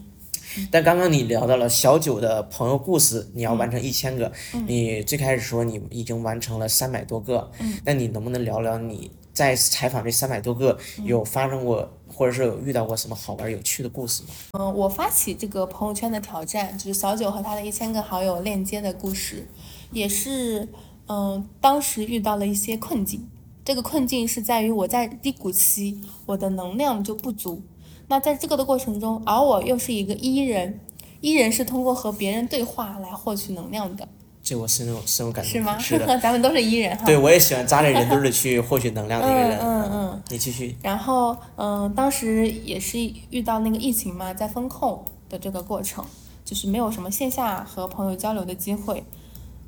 [0.71, 4.31] 但刚刚你聊到了小九的朋友故事，你要完嗯成一千个，
[4.67, 14.29] 你最开始说你已经完成了三百多个，嗯那你能不能聊聊你在采访这三百多个嗯有发生过，或者是有遇到过什么好玩有趣的故事吗？
[14.59, 19.47] 嗯，我发起这个朋友圈的挑战，就是小九和他的一千个好友链接的故事，
[19.93, 20.69] 也是
[21.07, 23.29] 嗯，当时遇到了一些困境。
[23.65, 27.61] 这个困境是在于我在低谷期，我的能量就不足。
[28.09, 30.81] 那在这个的过程中，而我又是一个 E 人
[31.21, 34.09] ，E 人是通过和别人对话来获取能量的，
[34.43, 35.51] 这我深有深有感触。
[35.51, 35.79] 是吗？
[35.79, 37.05] 是的， 咱们都是 E 人哈。
[37.05, 39.59] 对我也喜欢扎在人堆里去获取能量的一个人。
[39.61, 40.77] 嗯嗯嗯你继续。
[40.83, 42.99] 然后，嗯、当时也是
[43.31, 46.05] 遇到那个疫情嘛，在风控的这个过程，
[46.45, 49.05] 就是没有什么线下和朋友交流的机会，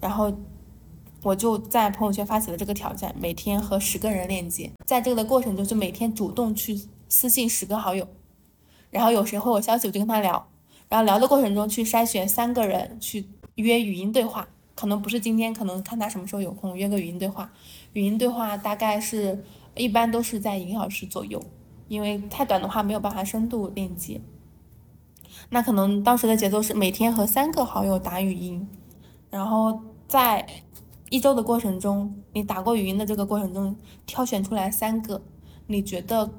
[0.00, 0.32] 然后
[1.22, 8.06] 我就在朋友圈发起了这个挑战，每天和十个人链接，在这个的过程中，就每天主动去私信十个好友，
[8.90, 10.48] 然后有谁回我消息，我就跟他聊，
[10.88, 17.52] 然后聊的过程中去筛选三个人去约语音对话，可能不是今天，可能看他什么时候有空约个语音对话，
[17.92, 21.42] 语音对话大概是一般都是在一个小时左右，
[21.88, 24.20] 因为太短的话没有办法深度链接。
[25.50, 28.68] 那可能当时的节奏是每天和三个好友打语音，
[29.30, 30.46] 然后在
[31.08, 33.76] 一周的过程中，你打过语音的这个过程中，
[34.06, 35.22] 挑选出来三个
[35.66, 36.30] 你觉得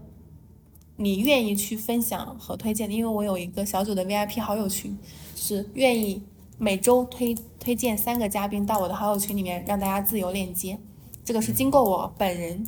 [1.03, 4.97] 你愿意去分享和推荐的，因为我有一个小组的 VIP 好友群，
[5.35, 6.21] 是愿意
[6.57, 10.79] 每周推推荐三个嘉宾到我的好友群里面，让大家自由链接。
[11.25, 12.67] 这个是经过我本人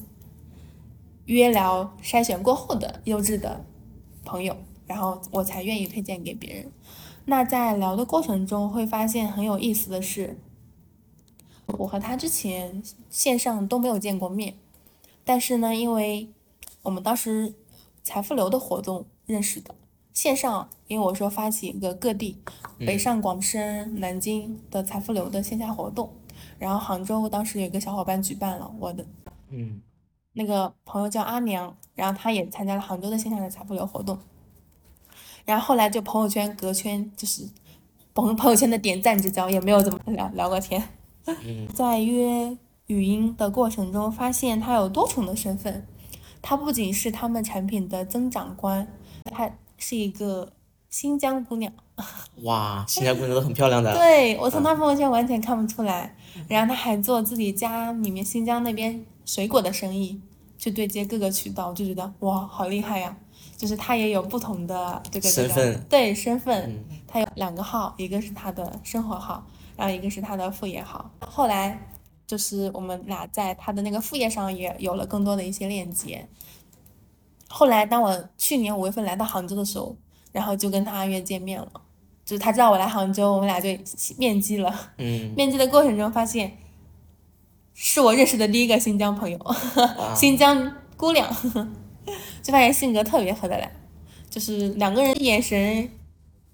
[1.25, 3.65] 约聊筛选过后的优质的
[4.25, 6.71] 朋友，然后我才愿意推荐给别人。
[7.25, 10.37] 那在聊的过程中，会发现很有意思的是，
[11.67, 14.55] 我和他之前线上都没有见过面，
[15.23, 16.29] 但是呢，因为
[16.81, 17.53] 我们当时
[18.03, 19.73] 财富流的活动认识的，
[20.13, 22.37] 线上，因为我说发起一个各地
[22.77, 22.85] 嗯。
[22.85, 26.11] 北上广深、南京的财富流的线下活动，
[26.59, 29.05] 然后杭州当时有一个小伙伴举办了，我的
[29.49, 29.81] 嗯。
[30.33, 34.17] 那个朋友叫阿娘，然后她也参加了杭州的线下的财富流活动，
[35.45, 37.47] 然后后来就朋友圈隔圈就是
[38.13, 40.83] 朋朋友圈的点赞之交，也没有怎么聊聊过天，
[41.25, 41.67] 嗯。
[41.73, 45.85] 在约语音的过程中，发现他有多重的身份，
[46.43, 48.87] 她不仅是他们产品的增长官，
[49.31, 50.51] 她是一个
[50.89, 51.73] 新疆姑娘。
[52.43, 53.91] 哇，新疆姑娘都很漂亮的。
[53.97, 56.15] 对我从她朋友圈完全看不出来，
[56.47, 60.21] 然后她还做自己家里面新疆那边水果的生意，
[60.57, 63.15] 去对接各个渠道，我就觉得哇，好厉害呀！
[63.55, 69.45] 就是她也有不同的这个这个身份对身份，嗯她有两个号，一个是她的生活号，
[69.77, 71.09] 然后一个是她的副业号。
[71.21, 71.79] 后来
[72.25, 76.27] 就是我们俩在他的那个副业上也有了更多的一些链接。
[77.49, 79.95] 后来当我去年五月份来到杭州的时候，
[80.31, 81.71] 然后就跟他约见面了。
[82.25, 83.69] 就是他知道我来杭州，我们俩就
[84.17, 84.91] 面基了。
[84.97, 86.57] 嗯 面基的过程中发现，
[87.73, 91.29] 是我认识的第一个新疆朋友，啊 新疆姑娘，
[92.41, 93.69] 就发现性格特别合得来，
[94.29, 95.89] 就是两个人眼神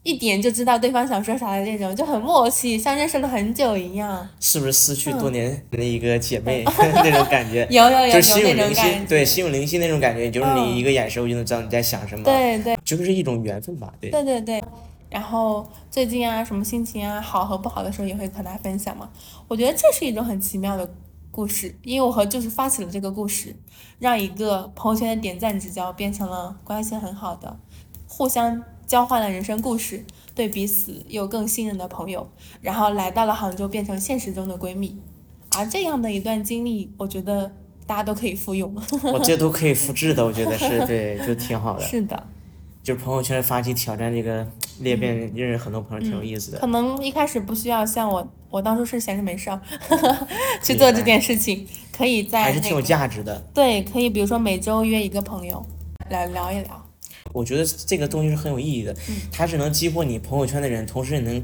[0.03, 4.27] 一点就知道对方想说啥的那种，就很默契，像认识了很久一样。
[4.39, 7.67] 是不是失去多年的一个姐妹 那种感觉？
[7.69, 8.81] 有有有就是心有灵犀。
[9.07, 14.09] 对，心有灵犀那种感觉，就是嗯你一个眼神，我就能知道你在想什么，对对就是一种缘分吧，对。
[14.09, 14.63] 对对对。
[15.09, 19.09] 然后最近啊，什么心情啊，好和不好的时候也会和他分享嘛。
[19.47, 20.87] 我觉得这是一种很奇妙的
[21.31, 23.55] 故事，因为我和就是发起了这个故事，
[23.97, 27.59] 让一个朋友圈的点赞之交变成了关系很好的，
[28.07, 32.27] 互相交换了人生故事，对彼此又更信任的朋友，
[32.59, 34.99] 然后来到了杭州，变成现实中的闺蜜。
[35.55, 37.51] 而这样的一段经历，我觉得
[37.85, 38.75] 大家都可以复用。
[39.13, 41.81] 我这都可以复制的，我觉得是对，就挺好的。
[41.85, 42.27] 是的，
[42.81, 44.47] 就是朋友圈发起挑战这个
[44.79, 46.57] 裂变，认识很多朋友挺有意思的。
[46.57, 49.61] 可能一开始不需要像我，我当初是闲着没事儿
[50.63, 53.39] 去做这件事情，可以在还是挺有那个价值的。
[53.53, 55.63] 对，可以比如说每周约一个朋友
[56.09, 56.88] 来聊一聊。
[57.33, 58.95] 我觉得这个东西是很有意义的，
[59.31, 61.43] 它是能激活你朋友圈的人，同时也能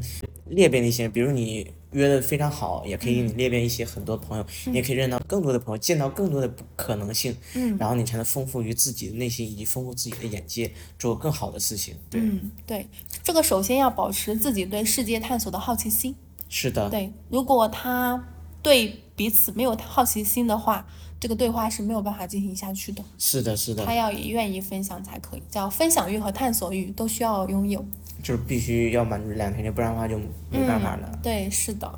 [0.49, 11.95] 裂变一些，比如你约的非常好，也可以你裂变一些很多朋友，你也可以认到更多的朋友，见到更多的可能性，嗯然后你才能丰富于自己的内心以及丰富自己的眼界，做更好的事情。
[12.09, 12.87] 对，嗯，对，
[13.23, 16.15] 这个首先要保持自己对世界探索的好奇心。
[16.47, 18.23] 是的，对，如果他
[18.61, 20.85] 对彼此没有好奇心的话，
[21.25, 23.03] 这个对话是没有办法进行下去的。
[23.17, 27.83] 是的，是的他，要也愿意分享才可以，叫分享欲和探索欲都需要拥有。
[28.21, 30.19] 就是必须要满足这两条件，不然的话就
[30.51, 31.09] 没办法了。
[31.11, 31.19] 嗯。
[31.23, 31.91] 对，是的，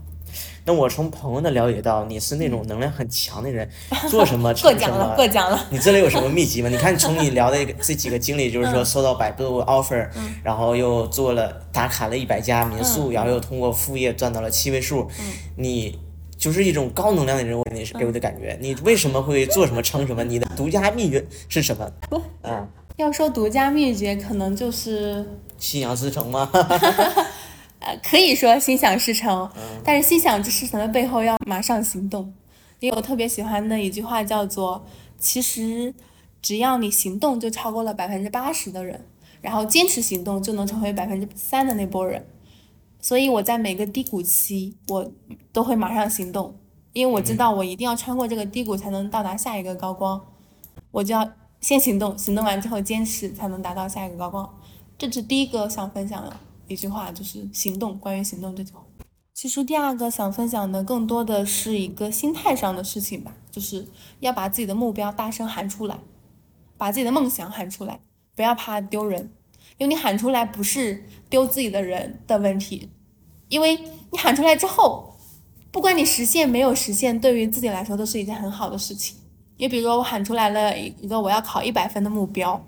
[0.63, 3.69] 那我从朋友那了解到，你是那种能量很强的人，
[4.09, 5.15] 做什么 过成什奖了，么。
[5.17, 5.67] 过奖了。
[5.69, 6.69] 你这里有什么秘籍吗？
[6.69, 10.07] 你看，从你聊的 这几个经历，就是说收到百度 offer，、
[10.41, 15.05] 然后又做了打卡了一百家民宿，然后又通过副业赚到了七位数，
[15.57, 15.99] 你
[16.47, 18.57] 就是一种高能量的人，你是给我的感觉。
[18.61, 20.23] 你为什么会做什么成什么？
[20.23, 21.91] 你的独家秘诀是什么？
[22.41, 26.49] 啊，要说独家秘诀，可能就是心想事成吗？
[27.79, 29.51] 呃，可以说心想事成，
[29.83, 32.33] 但是心想事成的背后要马上行动。
[32.79, 34.85] 因为我特别喜欢的一句话叫做
[35.19, 35.93] ：“其实
[36.41, 39.03] 只要你行动，就超过了百分之八十的人，
[39.41, 42.25] 然后坚持行动，就能成为百分之三的那波人。”
[42.99, 45.11] 所以我在每个低谷期，我
[45.53, 46.57] 都会马上行动，
[46.93, 50.19] 因为我知道我一定要穿过这个低谷，才能到达下一个高光。
[50.91, 51.29] 我就要
[51.61, 54.57] 先行动，行动完之后坚持，才能达到下一个高光。
[54.97, 56.35] 这是第一个想分享的
[56.67, 57.97] 一句话，就是行动。
[57.99, 58.83] 关于行动这句话，
[59.33, 63.87] 其实第二个想分享的更多的是一个心态上的事情吧，就是
[64.19, 65.99] 要把自己的目标大声喊出来，
[66.77, 67.99] 把自己的梦想喊出来，
[68.35, 69.31] 不要怕丢人，
[69.77, 72.89] 因为你喊出来不是丢自己的人的问题，
[73.49, 73.77] 因为
[74.11, 75.15] 你喊出来之后，
[75.71, 79.15] 不管你实现没有实现，对于自己来说都是一件很好的事情。
[79.57, 82.63] 也比如说我喊出来了一个我要考一百分的目标，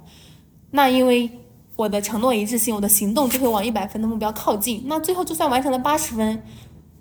[0.72, 1.30] 那因为
[1.76, 4.84] 我的承诺一致性，我的行动就会往一百分的目标靠近。
[4.86, 6.44] 那最后就算完成了八十分，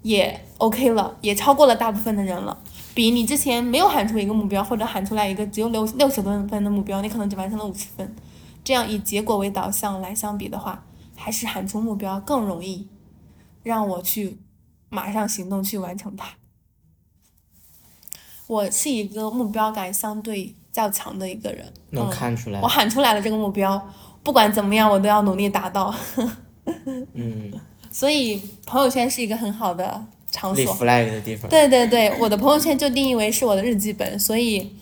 [0.02, 2.56] 也 OK 了，也超过了大部分的人了。
[2.94, 8.16] 比你之前没有喊出一个目标，或者喊出来一个只有六六十多分的目标，你可能只完成了五十分。
[8.68, 10.84] 这样以结果为导向来相比的话，
[11.16, 12.86] 还是喊出目标更容易，
[13.62, 14.36] 让我去
[14.90, 16.28] 马上行动去完成它。
[18.46, 22.68] 我是一个目标感相对较强的一个人，能嗯看出来我。
[22.68, 23.82] 喊出来了这个目标，
[24.22, 25.94] 不管怎么样，我都要努力达到。
[27.14, 27.50] 嗯，
[27.90, 30.76] 所以朋友圈是一个很好的场立所。
[30.76, 31.48] flag 的地方。
[31.48, 34.76] 对对对，我的朋友圈就定义为是我的日记本，所以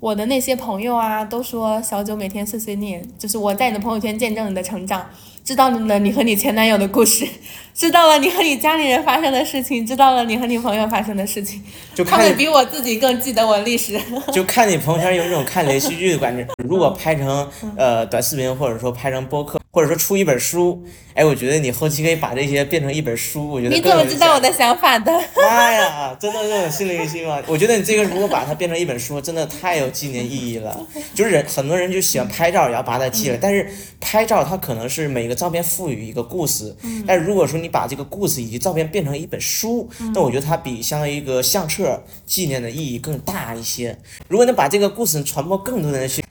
[0.00, 5.04] 我的那些朋友啊，都说小九每天碎碎念，就是我在你的朋友圈见证你的成长，
[5.44, 7.28] 知道了你和你前男友的故事，
[7.74, 11.62] 知道了你和你家里人发生的事情，知道了你和你朋友发生的事情，
[11.94, 14.00] 就看他们比我自己更记得我历史。
[14.32, 16.46] 就看你朋友圈有那种看连续剧的感觉。
[16.66, 17.46] 如果拍成
[17.76, 20.82] 呃短视频，或者说拍成播客，或者说出一本书，
[21.14, 25.12] 哎，我觉得你后期可以把这些变成一本书，我觉得你怎么知道我的想法的？
[25.36, 30.76] 妈呀，真的这种心灵希望，我觉得你这个如果把它变成一本书，真的太有纪念意义了。
[31.14, 33.68] 就是人很多人就喜欢拍照，然后把它记了，但是
[34.00, 36.74] 拍照它可能是每个照片赋予一个故事，
[37.06, 43.96] 但是如果说你把这个故事以及照片变成一本书，那我觉得它比相当于一个相册纪念的意义更大一些。
[44.26, 46.24] 如果能把这个故事传播更多的人去。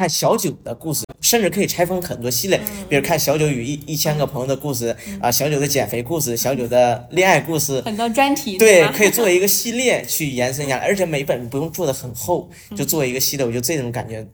[0.00, 14.26] 看小九的故事，甚至可以拆分很多系列，比如看小九与一一千个朋友的故事啊，小九的减肥故事，小九的恋爱故事，很多专题对，可以做一个系列去延伸下来， 而且每本不用做的很厚，就做一个系列，我觉得这种感觉，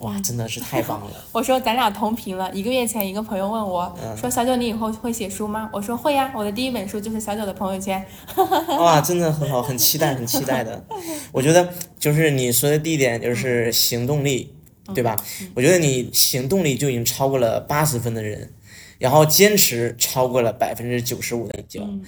[0.00, 1.12] 哇，真的是太棒了。
[1.30, 2.50] 我说咱俩同频了。
[2.52, 8.04] 一个月前，一个朋友问我嗯说：“小九，你以后会写书吗？”我说：“会呀，我的第一本书就是小九的朋友圈。
[8.80, 10.84] 哇，真的很好，很期待，很期待的。
[11.30, 14.52] 我觉得就是你说的第一点就是行动力，
[14.94, 15.16] 对吧？
[15.54, 18.52] 我觉得你行动力就已经超过了八十分的人，
[18.98, 22.04] 然后坚持超过了百分之九十五的已经，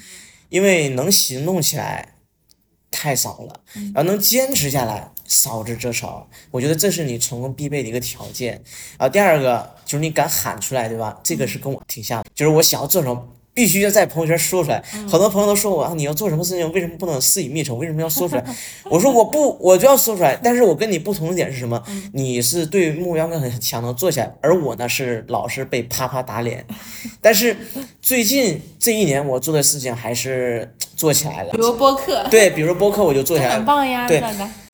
[0.49, 2.15] 因为能行动起来
[2.91, 3.61] 太少了，
[3.95, 6.29] 然后能坚持下来少之则少。
[6.51, 8.53] 我觉得这是你成功必备的一个条件。
[8.99, 11.21] 然后第二个就是你敢喊出来，对吧？
[11.23, 13.29] 这个是跟我挺像的，就是我想要做什么。
[13.55, 17.79] 必须要在朋友圈说出来，很多朋友都说我啊，你要做什么事情，为什么不能私隐密成？
[17.79, 18.45] 为什么要说出来？
[18.91, 20.37] 我说我不，我就要说出来。
[20.43, 21.81] 但是我跟你不同的点是什么？
[22.13, 26.67] 你是对目标感很强，能做起来，而我呢是老是被啪啪打脸。
[27.23, 27.57] 但是
[28.03, 31.59] 最近这一年我做的事情还是做起来”了比。
[31.59, 33.55] 如播客，对，比如播客我就做起来了。
[33.57, 34.21] 很棒呀，对。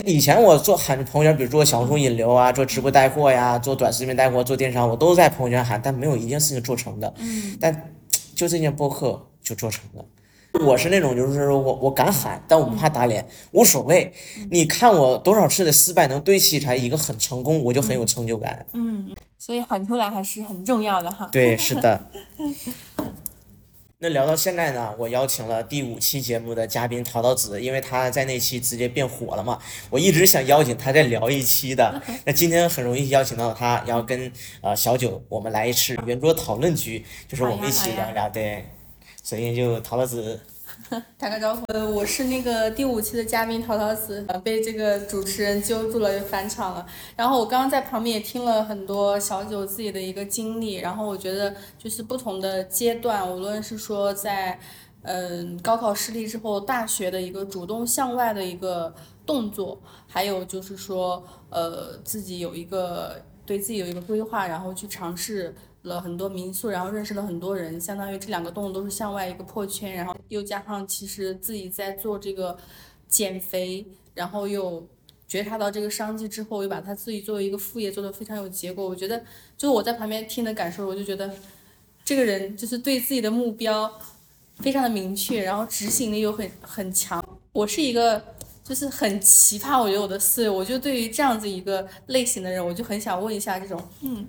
[0.06, 7.12] 以前我做喊朋友圈，比如做小红书引流啊，做直播带货呀，做短视频带货，做电商，我都在朋友圈喊，但没有一件事情做成的。
[7.18, 7.90] 嗯，但
[8.40, 10.02] 就这件播客就做成了。
[10.66, 14.10] 我是那种就是说我我敢喊，但我不怕打脸，无所谓。
[14.50, 18.64] 你看我多少次的失败能堆砌出来一个很成功，我就很有成就感。
[18.72, 21.28] 嗯，所以喊出来还是很重要的哈。
[21.30, 22.10] 对，是的。
[24.02, 29.58] 那聊到现在呢，我邀请了第五期节目的嘉宾陶陶子，因为他在那期直接变火了嘛，
[29.90, 32.02] 我一直想邀请他再聊一期的。
[32.24, 34.32] 那今天很容易邀请到他，然后跟
[34.62, 38.26] 呃小九我们来一次圆桌讨论局，就是我们一起聊一聊。
[38.30, 38.64] 对，
[39.22, 40.40] 所以就陶陶子，
[41.16, 46.84] 打个招呼，呃，我是那个第五期的嘉宾陶陶子，被这个主持人揪住了，就返场了。
[47.14, 54.58] 然后我刚刚在旁边也听了很多小九自己的一个经历，然后我觉得就是不同的阶段，无论是说在
[55.02, 58.92] 嗯高考失利之后，大学的一个主动向外的一个
[59.24, 65.54] 动作，还有就是说呃自己有一个对自己有一个规划，然后去尝试。
[65.82, 72.56] 了很多民宿，然后认识了很多人，相当于这两个动作都是向外一个破圈，然后又加上其实自己在做这个
[73.08, 74.86] 减肥，然后又
[75.26, 78.84] 觉察到这个商机之后，又把它自己作为一个副业做得非常有结果。
[78.84, 79.18] 我觉得
[79.56, 81.32] 就是我在旁边听的感受，我就觉得
[82.04, 83.90] 这个人就是对自己的目标
[84.58, 87.24] 非常的明确，然后执行力又很很强。
[87.52, 88.22] 我是一个
[88.62, 94.28] 就是很奇葩，我觉得我的思维，我就对于这样子一个类型的人，我就很想问一下这种嗯。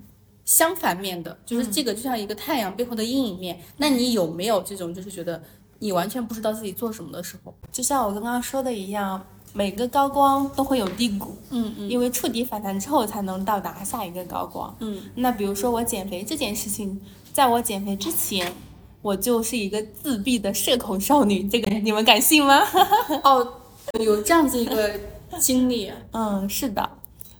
[0.52, 3.58] 相反面的，就是这个就像一个太阳背后的阴影面。
[3.78, 5.42] 那你有没有这种，就是觉得
[5.78, 7.54] 你完全不知道自己做什么的时候？
[7.72, 9.24] 就像我刚刚说的一样，
[9.54, 14.76] 每个高光都会有低谷，嗯嗯因为触底反弹之后才能到达下一个高光。
[14.80, 17.00] 嗯，那比如说我减肥这件事情，
[17.32, 18.52] 在我减肥之前，
[19.00, 22.60] 我就是一个自闭的社恐少女，这个你们敢信吗？
[23.24, 23.54] 哦，
[23.98, 24.92] 有这样子一个
[25.40, 26.90] 经历，嗯，是的，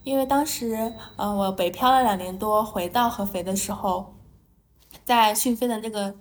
[0.04, 4.14] 因为当时，嗯、我北漂了两年多，回到合肥的时候，
[5.04, 6.14] 在讯飞的那个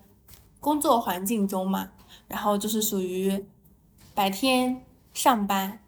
[0.60, 1.90] 工作环境中嘛，
[2.28, 3.46] 然后就是属于
[4.14, 5.80] 白天上班，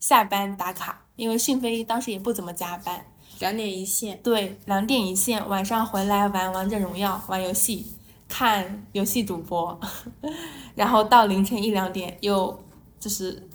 [0.00, 3.06] 下班打卡，因为讯飞当时也不怎么加班，
[3.38, 4.20] 两点一线。
[4.22, 7.94] 对，两点一线，晚上回来玩王者荣耀，玩游戏，
[8.28, 9.78] 看游戏主播，
[10.74, 12.58] 然后到凌晨一两点又
[12.98, 13.48] 就是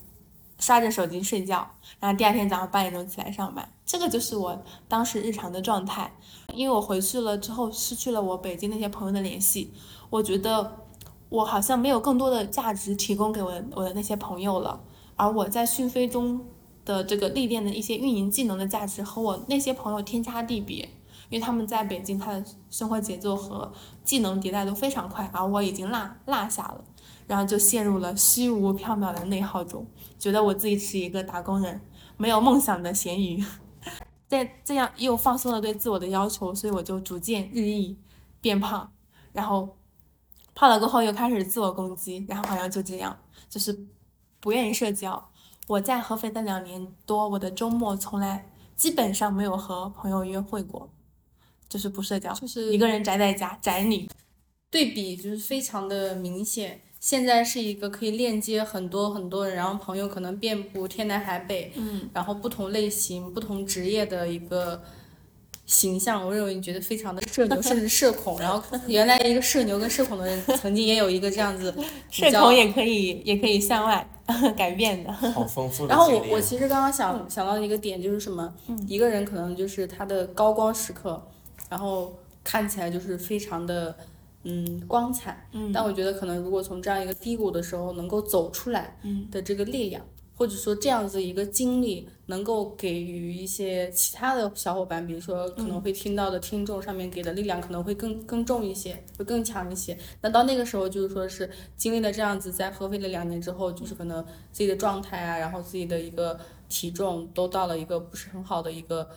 [0.58, 1.70] 刷着手机睡觉，
[2.02, 6.12] 然后第二天早上八点钟起来上班，这个就是我当时日常的状态。
[6.54, 9.72] 因为我回去了之后，失去了我北京那些朋友的联系，
[10.10, 10.80] 我觉得
[11.30, 14.82] 我好像没有更多的价值提供给我的我的那些朋友了，
[15.16, 16.44] 而我在讯飞中
[16.84, 20.78] 的这个历练的一些运营技能的价值和我那些朋友天差地别，
[21.30, 23.72] 因为他们在北京，他的生活节奏和
[24.04, 26.84] 技能迭代都非常快，而我已经落落下了，
[27.28, 29.86] 然后就陷入了虚无缥缈的内耗中，
[30.20, 31.80] 觉得我自己是一个打工人，
[32.22, 33.44] 没有梦想的咸鱼。
[34.30, 37.98] 在这样又放松了对自我的要求，所以我就逐渐日益
[38.40, 38.88] 变胖，
[39.34, 39.76] 然后
[40.54, 43.18] 胖了过后又开始自我攻击，然后好像就这样，
[43.50, 43.88] 就是
[44.40, 45.32] 不愿意社交。
[45.68, 50.88] 我在合肥的两年多，我的周末从来基本上没有和朋友约会过，
[51.68, 54.08] 就是不社交，就是一个人宅在家宅女。
[54.70, 56.82] 对比就是非常的明显。
[57.02, 64.80] 现在是一个可以链接很多很多人，然后朋友可能遍布天南海北，嗯，然后不同类型、不同职业的一个
[65.66, 68.40] 形象，我认为你觉得非常的社牛， 甚至社恐。
[68.40, 71.74] 然后原来一个社牛跟社恐的人，曾经也有一个这样子
[72.12, 74.08] 社恐也可以，也可以向外
[74.56, 75.12] 改变的。
[75.12, 78.54] 好丰富的然后我我其实刚刚想、想到一个点就是什么，
[78.88, 81.20] 一个人可能就是他的高光时刻，
[81.68, 83.98] 然后看起来就是非常的
[84.44, 99.96] 嗯光彩，嗯但我觉得可能如果从这样一个低谷的时候能够走出来嗯的这个力量，或者说这样子一个经历，能够给予一些其他的小伙伴，比如说可能会听到的听众上面给的力量可能会更更重一些，会更强一些。
[100.22, 109.08] 那到那个时候，就是说是经历了这样子在合肥的两年之后，就是可能自己的状态啊，然后自己的一个体重都到了一个不是很好的一个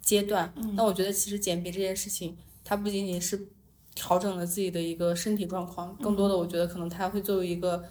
[0.00, 0.52] 阶段。
[0.74, 3.48] 那我觉得其实减肥这件事情，它不仅仅是
[3.96, 7.82] 调整了自己的一个身体状况，更多的我觉得可能它会作为一个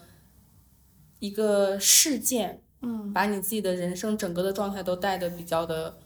[1.19, 3.11] 一个事件，嗯。
[3.11, 5.97] 把你自己的人生整个的状态都带的比较的，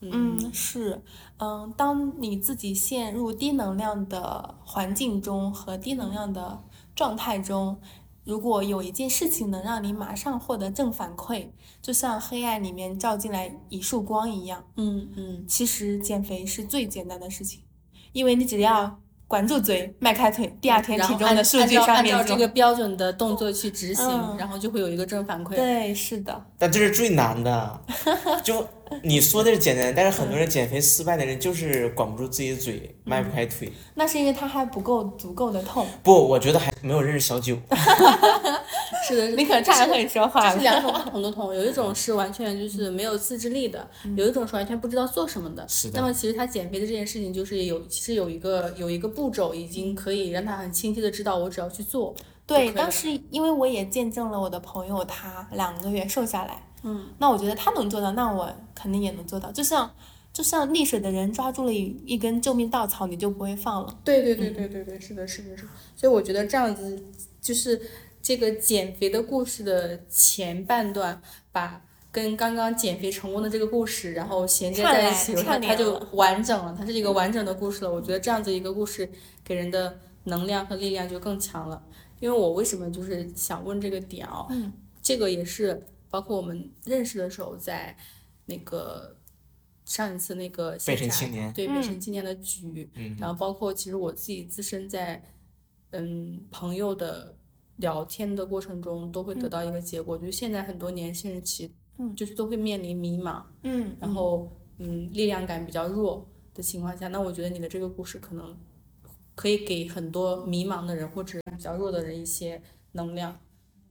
[0.00, 1.00] 嗯，是，
[1.38, 6.62] 嗯，当你自己陷入低能量的环境中和低能量的
[6.94, 7.80] 状态中，
[8.24, 11.48] 如果有一件事情能让你马上获得正反馈，
[11.80, 17.62] 就像黑暗里面照进来一束光一样，嗯嗯，其实减肥是最简单的事情，
[18.12, 24.34] 因为你只要管住嘴，迈开腿，第二天体重的数据上面就按照这个标准的动作去执行，嗯。
[24.38, 25.54] 然后就会有一个正反馈。
[25.54, 27.80] 对，是的，但这是最难的，
[28.42, 28.66] 就
[29.02, 33.72] 你说的是简单，但是很多人减肥失败的人就是管不住自己的嘴，迈不开腿。
[33.94, 37.56] 那是因为他还不够足够的痛，不，我觉得还没有认识小九。
[39.06, 40.56] 是的，你可能太会说话了。
[40.56, 45.64] 是两种不同的痛，有一种是完全就是没有自制力的，有一种是完全不知道做什么的。
[45.68, 52.14] 是的那么其实他减肥的这件事情，就是有其实有一个有一个步骤，已经可以让他很清晰的知道，我只要去做。
[52.48, 59.52] 对，当时因为我也见证了我的朋友他两个月瘦下来，嗯，那我觉得他能做到，那我肯定也能做到。
[59.52, 59.90] 就像
[60.32, 63.98] 就像溺水的人抓住了一一根救命稻草，你就不会放了。
[64.02, 65.68] 对对对对对对，是的，是的，是的。
[65.94, 67.04] 所以我觉得这样子
[67.38, 67.78] 就是
[68.22, 71.20] 这个减肥的故事的前半段，
[71.52, 77.92] 把跟刚刚减肥成功的这个故事，然后衔接在一起，它它就完整了，它是一个完整的故事了。
[77.92, 79.06] 我觉得这样子一个故事
[79.44, 81.82] 给人的能量和力量就更强了。
[82.20, 87.96] 因为我为什么就是想问这个点哦、嗯这个也是包括我们认识的时候，在
[88.46, 89.16] 那个
[89.84, 95.22] 上一次那个北线下辰青年对北嗯辰青年的局，嗯，然后包括其实我自己自身在
[95.92, 97.34] 嗯朋友的
[97.76, 108.54] 聊天的过程中，都会得到一个结果，就是现在很多年轻人其嗯就是都会面临迷茫，嗯，然后嗯力量感比较弱的情况下，那我觉得你的这个故事可能
[109.34, 113.36] 可以给很多迷茫的人或者比较弱的人一些能量。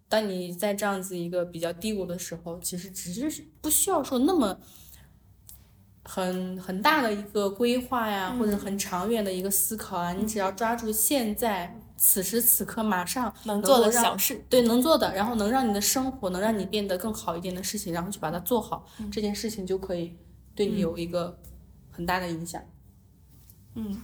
[0.08, 4.58] 当你在这样子一个比较低谷的时候，其实只是不需要说那么
[6.06, 14.42] 很很大的一个规划呀，或者很长远的一个思考啊，你只要抓住现在此时此刻马上能做的小事。
[14.48, 20.16] 对能做的，然后能让你的生活能让你变得更好一点的事情，然后去把它做好，这件事情就可以
[20.56, 21.38] 对你有一个
[21.92, 22.64] 很大的影响。
[23.76, 24.02] 嗯，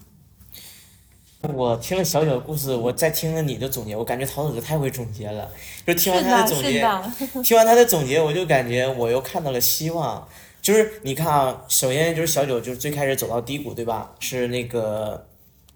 [1.51, 5.49] 我听了小九的故事，我再听了你的总结，我感觉陶子哥太会总结了。
[5.85, 6.81] 就听完他的，总结，
[7.43, 10.25] 听完他的总结，我就感觉我又看到了希望。
[10.61, 14.13] 就是你看啊，首先就是小九，就是最开始走到低谷，对吧？
[14.21, 15.25] 是那个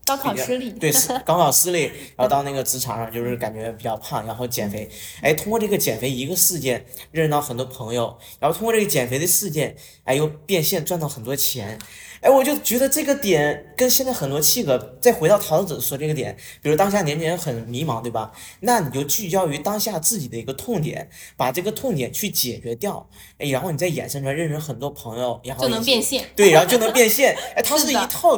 [0.07, 0.71] 高考失利。
[0.71, 1.83] 对，是 高考失利，
[2.15, 4.89] 然后到那个职场上就是感觉比较胖，然后减肥。
[5.21, 11.77] 哎，通过这个减肥一个事件，认识到很多朋友，然后通过这个减肥的事件，哎，又变现赚到很多钱。
[12.19, 14.97] 哎，我就觉得这个点跟现在很多契合。
[14.99, 18.31] 再回到桃子说这个点，比如当下年轻人很迷茫，对吧？
[18.61, 26.25] 那你就聚焦于当下自己的一个痛点，把这个痛点去解决掉，哎，然后你再衍生出来认识很多朋友，然后就能变现。
[26.35, 27.37] 对，然后就能变现。
[27.55, 28.35] 哎，它 是一套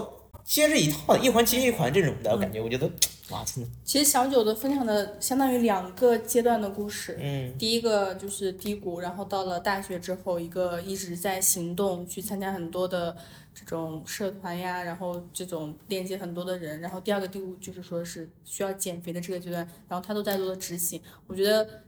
[0.49, 2.89] 接着一套，一环接一环这种的，我感觉，我觉得
[3.29, 13.15] 哇，真的，其实小九的分享的相当于两个阶段的故事，嗯第一个就是低谷，然后到了大学之后，一个一直在行动，去参加很多的
[13.53, 16.81] 这种社团呀，然后这种链接很多的人。
[16.81, 20.99] 然后第二个低谷就是说是需要减肥的这个阶段，然后他都在做的执行。
[21.27, 21.83] 我觉得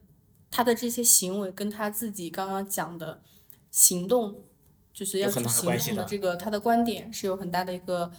[0.51, 3.19] 他的这些行为跟他自己刚刚讲的
[3.71, 4.35] 行动，
[4.93, 8.11] 就是要去行动的这个他的观点是有很大的一个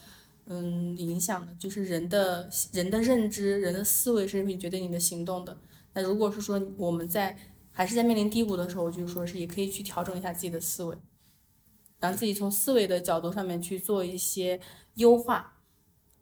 [0.46, 5.56] 嗯影响的，就是人的人的认知、人的思维是会决定你的行动的。
[5.94, 7.38] 那如果是说我们在
[7.70, 10.96] 还是在面临低谷的时候，就是说是也可以去调整一下自己的思维，
[12.00, 14.60] 让自己从思维的角度上面去做一些
[14.94, 15.60] 优化，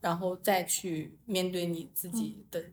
[0.01, 2.65] 然后再去面对你自己的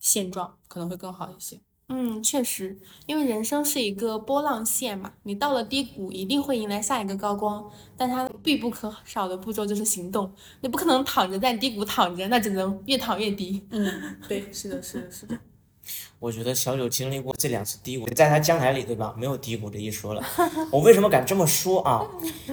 [0.00, 1.60] 现状，可能会更好一些。
[1.88, 10.32] 嗯，确实，因为人生是一个波浪线嘛，你到了低谷一定会迎来下一个高光，但它必不可少的步骤就是行动，
[10.62, 13.62] 你不可能躺着在低谷躺着，那只能越躺越低。
[13.70, 15.38] 嗯，对，是的，是的，是的。
[16.18, 19.14] 我觉得小九经历过这两次低谷，在他将来里，对吧？
[19.18, 20.24] 没有低谷这一说了。
[20.72, 22.00] 我为什么敢这么说啊？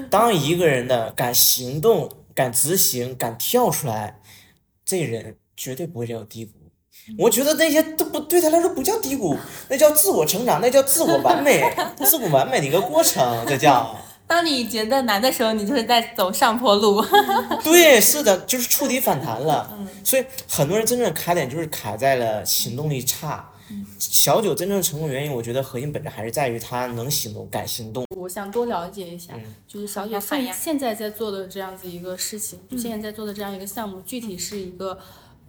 [0.09, 4.19] 当一个人的敢行动、敢执行、敢跳出来，
[4.83, 6.51] 这人绝对不会有低谷。
[7.17, 9.37] 我觉得那些都不对他来说不叫低谷，
[9.69, 11.63] 那叫自我成长，那叫自我完美，
[12.03, 13.95] 自我完美的一个过程，这叫。
[14.27, 17.03] 当你觉得难的时候，你就是在走上坡路。
[17.63, 19.77] 对，是的，就是触底反弹了。
[20.05, 23.49] 所以很多人真正的卡点就是卡在了行动力差。
[23.97, 28.05] 小九真正成功原因，我觉得核心本质还是在于他能行动、敢行动。
[28.17, 34.97] 我想多了解一下，嗯就是小野好看呀现现在在做的这样子一个事情，就现在在做的这样一个项目，具体是一个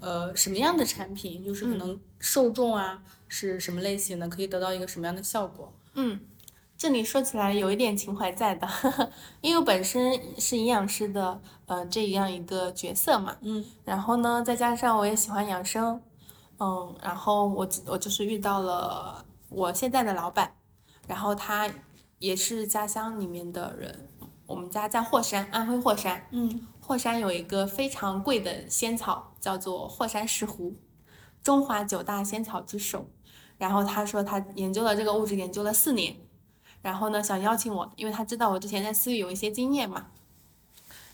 [0.02, 1.42] 呃什么样的产品？
[1.42, 5.72] 就是可能受众啊是什么类型的，可以得到一个什么样的效果？
[5.94, 6.20] 嗯，
[6.76, 8.68] 这里说起来有一点情怀在的，
[9.40, 16.00] 因为我本身是营养师的呃这样一个角色嘛，嗯，然后呢，再加上我也喜欢养生，
[16.58, 20.54] 嗯，然后我我就是遇到了我现在的老板，
[21.06, 21.70] 然后他
[22.18, 24.08] 也是家乡里面的人，
[24.46, 30.74] 我们家在霍山，安徽霍山，嗯，霍山有一个非常贵的仙草，叫做霍山石斛，
[31.42, 33.08] 中华九大仙草之首。
[33.56, 36.16] 然后他说他研究了这个物质研究了四年，
[36.82, 40.08] 然后呢想邀请我，因为他知道我之前在私域有一些经验嘛，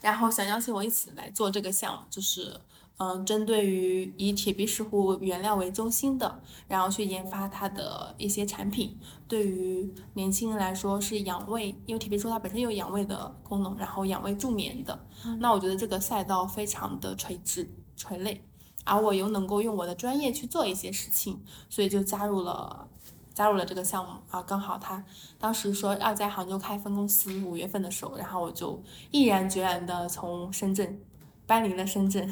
[0.01, 2.59] 然后想邀请我一起来做这个项目，就是
[2.99, 14.99] 嗯，针对于以铁皮石斛原料为中心的，然后去研发它的一些产品，对于年轻人来说是养胃，因为铁皮石斛它本身有养胃的功能，然后养胃助眠的。
[15.39, 18.43] 那我觉得这个赛道非常的垂直垂类，
[18.83, 22.85] 而我又能够用我的专业去做一些事情，所以就加入了
[23.33, 24.43] 加入了这个项目啊。
[24.43, 25.01] 刚好他
[25.39, 30.99] 当时说要在杭州开分公司，五月份的时候，然后我就毅然决然的从深圳
[31.47, 32.29] 搬离了深圳，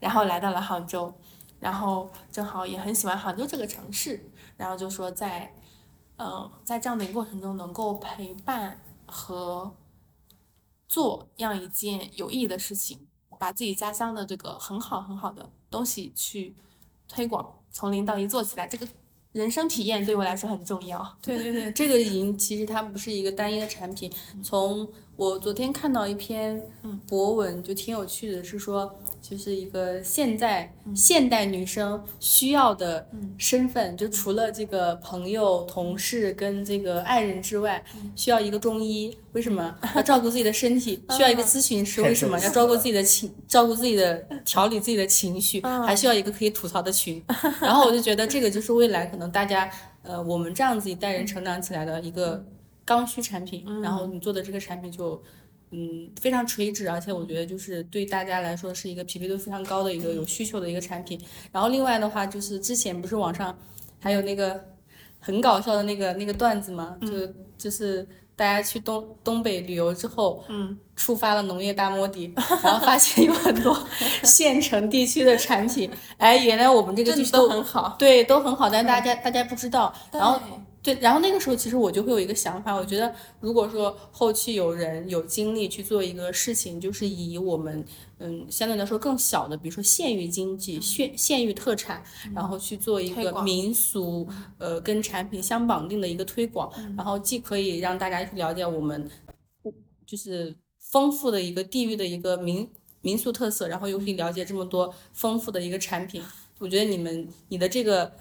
[0.00, 1.12] 然后来到了杭州，
[1.60, 5.52] 然后正好也很喜欢杭州这个城市，然后就说在
[6.16, 9.74] 嗯在这样的一个过程中能够陪伴和
[10.86, 13.06] 做这样一件有意义的事情，
[13.38, 16.56] 把自己家乡的这个很好很好的东西去
[17.06, 18.88] 推广，从零到一做起来，这个
[19.32, 21.16] 人生体验对我来说很重要。
[21.20, 24.10] 对对对，这个已经其实它不是一个单一的产品。
[24.42, 26.70] 从我昨天看到一篇
[27.06, 28.98] 博文，就挺有趣的，是说
[29.28, 33.06] 就是一个现在现代女生需要的
[33.36, 37.84] 身份，就除了这个朋友、同事跟这个爱人之外，
[38.16, 39.14] 需要一个中医。
[39.32, 41.02] 为什么 要照顾自己的身体？
[41.14, 42.00] 需要一个咨询师。
[42.00, 43.30] 为什么要照顾自己的情？
[43.46, 44.14] 照顾自己的
[44.46, 45.60] 调理自己的情绪？
[45.60, 47.22] 还需要一个可以吐槽的群。
[47.60, 49.70] 然后我就觉得这个就是未来可能大家
[50.02, 52.42] 呃我们这样子一代人成长起来的一个
[52.86, 53.62] 刚需产品。
[53.82, 55.22] 然后你做的这个产品就。
[55.70, 61.20] 嗯，非常垂直，而且我觉得就是对大家来说是一个匹配度非常高的一个有需求的一个产品。
[61.52, 63.56] 然后另外的话，就是之前不是网上
[64.00, 64.58] 还有那个
[65.20, 67.08] 很搞笑的那个那个段子嘛，就
[67.58, 73.78] 就是大家去东东北旅游之后，嗯，触发了农业大摸底，然后发现有很多
[74.24, 80.40] 县城地区的产品，哎，原来我们这个地区都很好，对，都很好，但是大家大家不知道，然后。
[80.80, 87.84] 对对，然后那个时候其实我就会有一个想法，我觉得如果说后期有人有精力去做一个事情，就是以我们
[88.18, 92.02] 嗯相对来说更小的，比如说县域经济、县县域特产，
[92.34, 94.26] 然后去做一个民俗
[94.58, 99.10] 呃跟产品相绑定的一个推广，然后既可以让大家去了解我们
[100.06, 102.70] 就是丰富的一个地域的一个民
[103.00, 106.22] 民俗特色，然后又可以了解这么多丰富的一个产品，
[106.60, 108.12] 我觉得你们你的这个。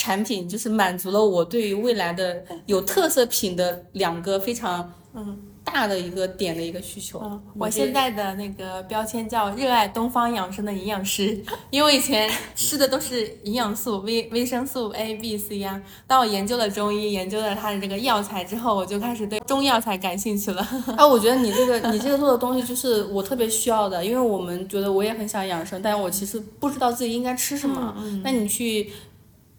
[0.00, 7.20] 产品就是满足了我对于未来的有特色品的两个非常嗯大的一个点的一个需求。
[7.22, 11.38] 嗯，我现在的那个标签叫热爱东方养生的营养师，
[11.68, 15.80] 因为我以前吃的都是营养素、维维生素 A、B、C 呀。
[16.06, 20.66] 当我研究了中医，研究了它的这个药材之后，我就开始对中药材感兴趣了。
[20.96, 27.94] 啊， 我觉得你这个你这个做的东西就是我特别需要的，因为我们觉得我也很想养生，但是我其实不知道自己应该吃什么。
[28.24, 28.90] 那你去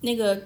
[0.01, 0.39] 那个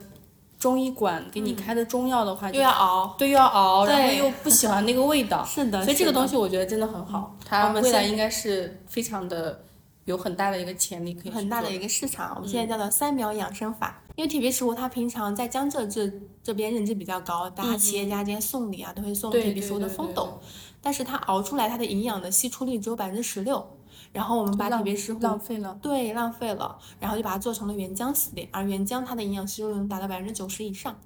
[0.57, 3.15] 中医馆给你开的中药的话，又要熬。
[3.17, 9.61] 对又要熬，然后又不喜欢那个味道， 是的所以这个东西我觉得真的很好，它我们现未来应该是非常的
[10.05, 14.01] 有很大的一个潜力可以很大的一个市场，我们现在叫做三秒养生法。
[14.15, 16.09] 因为铁皮石斛它平常在江浙这
[16.41, 20.39] 这边认知比较高，大家企业家间送礼啊都会送铁皮石斛的风斗，
[20.81, 23.75] 但是它熬出来它的营养的析出率只有百分之十六，
[24.15, 25.77] 然后我们把铁皮石斛浪费了。
[25.81, 30.97] 对浪费了，然后就把它做成了原浆系列，而原浆它的营养吸收率能达到百分之九十以上，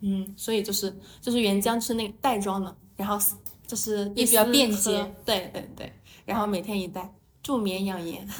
[0.00, 3.18] 嗯，所以就是就是原浆是那个袋装的，然后
[3.66, 5.90] 就是也比较便捷，对对对，
[6.26, 7.10] 然后每天一袋，
[7.42, 8.28] 助眠养颜。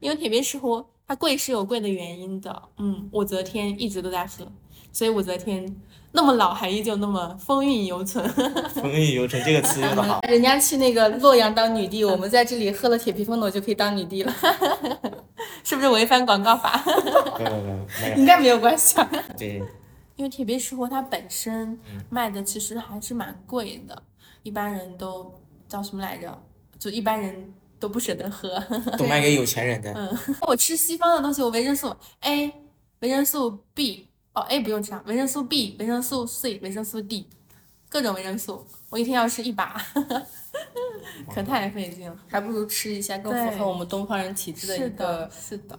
[0.00, 4.46] 因为铁皮石斛它贵是有贵的原因的，嗯，武则天一直都在喝，
[4.92, 5.64] 所以武则天
[6.12, 8.28] 那么老还依旧那么风韵犹存。
[8.74, 10.20] 风韵犹存这个词用的好。
[10.28, 14.34] 人家去那个洛阳当女帝，我们在这里喝了铁皮风斗就可以当女帝了，
[15.64, 16.82] 是不是违反广告法？
[17.38, 17.62] 没有没有
[18.00, 19.10] 没有，应该没有关系啊。
[19.38, 19.62] 对，
[20.16, 21.78] 因为铁皮石斛它本身
[22.10, 24.02] 卖的其实还是蛮贵的，
[24.42, 25.32] 一般人都
[25.66, 26.42] 叫什么来着？
[26.78, 28.62] 就一般人都不舍得喝。
[28.98, 29.90] 都卖给有钱人的。
[29.94, 32.52] 嗯我吃西方的东西，我维生素 A、
[33.00, 37.26] 维生素 B，哦 A 不用吃啊，维生素 B、维生素 C、维生素 D，
[37.88, 39.78] 各种维生素，我一天要吃一把，
[41.32, 42.16] 可太费劲了。
[42.28, 45.78] 还不如吃一下更符合我们东方人体质的一个是的，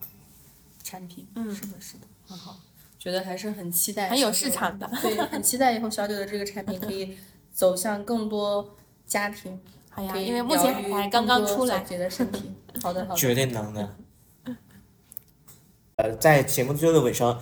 [0.84, 1.28] 产品。
[1.36, 2.60] 嗯是的，是的，很好，
[3.00, 4.88] 觉得还是很期待，很有市场的。
[5.02, 7.18] 对，很期待以后小九的这个产品可以
[7.52, 8.76] 走向更多
[9.08, 12.52] 家庭，好呀，因为目前还刚刚出来小，杰的身体。
[12.84, 13.20] 好的，好的。
[13.20, 13.96] 绝对能的。
[15.98, 17.40] 呃，在节目最后的尾声，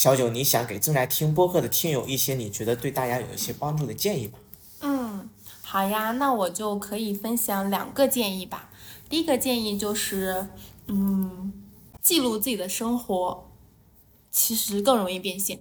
[0.00, 4.38] 小九，你想给正在听播客的听友一些你觉得对大家有一些帮助的建议吗？
[4.80, 5.28] 嗯，
[5.60, 8.70] 好呀，那我就可以分享两个建议吧。
[9.10, 10.48] 第一个建议就是，
[10.86, 11.52] 嗯，
[12.00, 13.50] 记录自己的生活，
[14.30, 15.60] 其实更容易变现。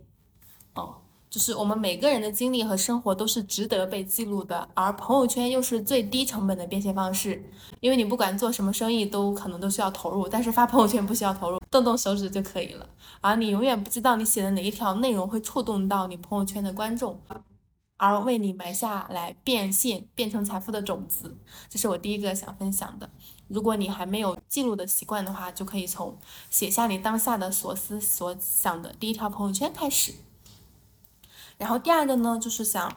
[0.73, 7.43] 哦，就是我们每个人的经历和生活都是值得被记录的，而朋友圈又是最低成本的变现方式。
[7.79, 12.89] 因为你不管做什么生意，都可能都需要投入，但是发朋友圈不需要投入，动动手指就可以了。
[13.21, 17.19] 而你永远不知道你写的哪一条内容会触动到你朋友圈的观众。
[18.01, 21.35] 而为你埋下来变现、变成财富的种子，
[21.69, 23.09] 这是我第一个想分享的。
[23.49, 26.17] 如果你还没有记录的习惯的话，就可以从
[26.49, 30.13] 写下你当下的所思所想的第一条朋友圈开始。
[31.59, 32.91] 然后第二个呢，就是想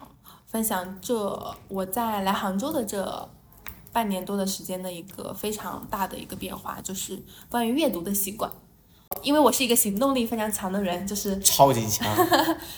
[0.46, 3.28] 分享这我在来杭州的这
[3.92, 8.50] 半年多的时间的一个非常大的一个变化，就是关于阅读的习惯。
[9.20, 12.08] 因为我是一个行动力非常强的人，就是 超级强，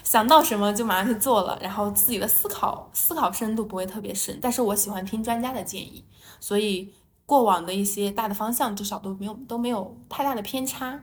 [0.03, 6.05] 想到什么就马上去做了，然后自己的思考思考深度不会特别深，但是我喜欢听专家的建议，
[6.41, 6.93] 所以
[7.25, 11.03] 过往的一些大的方向至少都没有都没有太大的偏差。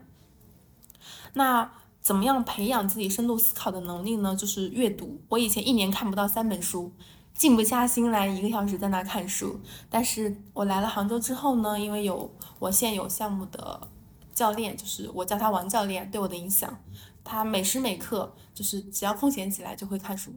[1.33, 1.71] 那
[2.01, 4.35] 怎么样培养自己深度思考的能力呢？
[4.35, 5.21] 就是阅读。
[5.29, 6.91] 我以前一年看不到三本书，
[7.35, 9.59] 静不下心来一个小时在那看书。
[9.89, 13.87] 但是我来了杭州之后呢，因为有我现有项目的
[14.33, 16.75] 教练，就是我叫他王教练，对我的影响，
[17.23, 20.31] 他每时每刻就是只要空闲起来就会看书，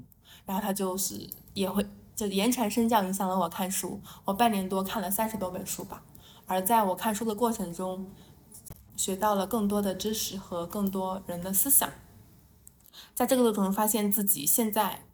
[0.44, 1.84] 然后他就是也会
[2.14, 6.02] 就言传身教影响了我看书，我半年多看了三十多本书吧，
[6.46, 8.06] 而在我看书的过程中，
[8.96, 11.90] 学到了更多的知识和更多人的思想，
[13.14, 15.04] 在这个过程中发现自己现在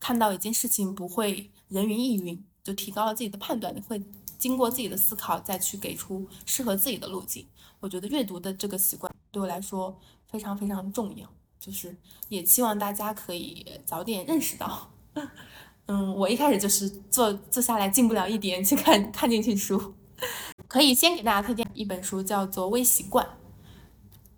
[0.00, 4.02] 看到一件事情不会人云亦云，就提高了自己的判断力，会
[4.38, 7.46] 经过自己的思考再去给出适合自己的路径。
[7.80, 9.98] 我觉得阅读的这个习惯对我来说
[10.30, 11.28] 非常非常重要，
[11.60, 11.96] 就是
[12.28, 14.90] 也希望大家可以早点认识到。
[15.88, 19.94] 嗯，我一开始就是坐坐下来进不了一点去看看进去书，
[20.68, 23.24] 可以先给大家推荐一本书，叫做《微习惯》。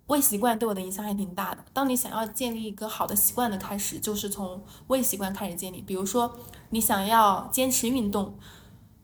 [0.07, 1.63] 微习惯对我的影响还挺大的。
[1.71, 5.81] 当你想要建立一个好的习惯的开始，就是从微习惯开始建立。
[5.81, 6.35] 比如说，
[6.71, 8.35] 你想要坚持运动，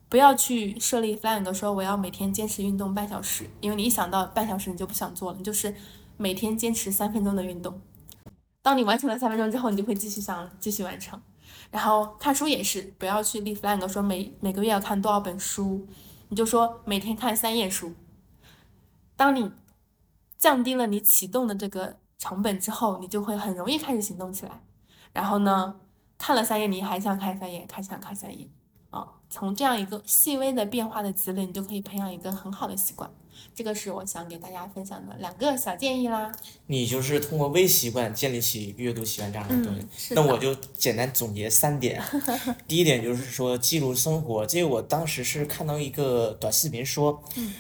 [0.10, 5.38] 不要去设立 flag 说我要每天坚持运动半小时，因为你一想到半小时你就不想做了。
[5.38, 5.76] 你就是
[6.18, 7.80] 每天坚持三分钟的运动。
[8.64, 11.22] 当你完成了三分钟之后，你就会继续想继续完成。
[11.70, 15.88] 然后看书也是，不要去立 flag 说每每个月要看多少本书，
[16.30, 17.94] 你就说每天看三页书。
[19.16, 19.52] 当你
[20.38, 24.62] 降低了你启动的这个成本之后，你就会很容易开始行动起来。
[25.14, 25.80] 然后呢，
[26.18, 28.50] 看了三页，你还想看三页，还想看三页，
[28.90, 33.10] 啊，从这样一个细微的变化的积累，你就可以培养一个很好的习惯。
[33.54, 36.32] 这个是我想给大家分享的两个小建议啦。
[36.68, 39.82] 你就是通过微习惯建立起阅读习惯这样的东西。
[39.82, 42.02] 嗯那我就简单总结三点。
[42.68, 47.54] 第一点就是说记录生活，这个我当时是看到一个短视频说，嗯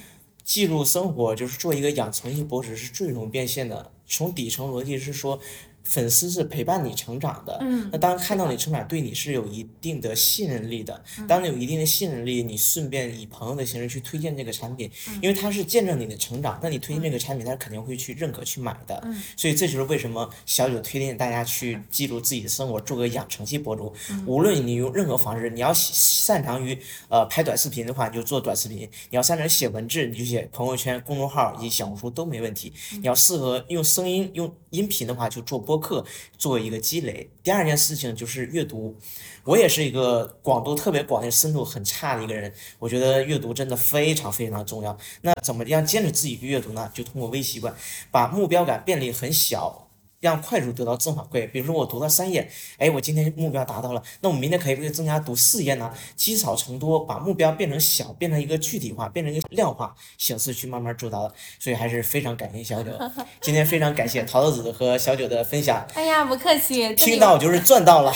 [0.43, 3.91] 记录生活就是做一个养成系博主是最容易变现的。
[4.07, 5.39] 从底层逻辑是说。
[5.85, 11.01] 粉丝是陪伴你成长的，嗯那当看到你成长，对你是有一定的信任力的。
[11.27, 14.89] 当你有一定的信任力，你顺便以朋友的形式去推荐这个产品，
[15.21, 19.07] 因为他是见证你的成长，那你推荐这个产品，他肯定会去认可去买的。
[19.37, 23.93] 所以这就是为什么小九推荐大家去记录自己的生活，做个养成系博主。
[24.25, 26.77] 无论你用任何方式，你要擅长于
[27.09, 32.73] 呃拍短视频的话，你就做短视频；你要擅长写文字，你就写朋友圈、公众号以及小红书都没问题。
[32.93, 36.05] 你要适合用声音、用音频的话，就做播播客，
[36.37, 37.29] 作为一个积累。
[37.43, 38.95] 第二件事情就是阅读，
[39.43, 42.53] 我也是一个广度特别广、深度很差的一个人。
[42.79, 44.97] 我觉得阅读真的非常非常重要。
[45.21, 46.89] 那怎么样坚持自己去阅读呢？
[46.93, 47.75] 就通过微习惯，
[48.09, 49.84] 把目标感变得很小。
[50.19, 55.93] 让快速得到正反馈，比如说我读到三页，哎，我今天目标达到了，那我明天可以不可以增加读四页呢？
[56.15, 61.33] 积少成多，把目标变成小，变成一个具体化，变成一个量化形式去慢慢做到的。
[61.59, 62.91] 所以还是非常感谢小九，
[63.41, 66.93] 今天非常感谢桃子和小九的分享，哎呀，不客气。
[66.95, 68.11] 听到就是赚到了。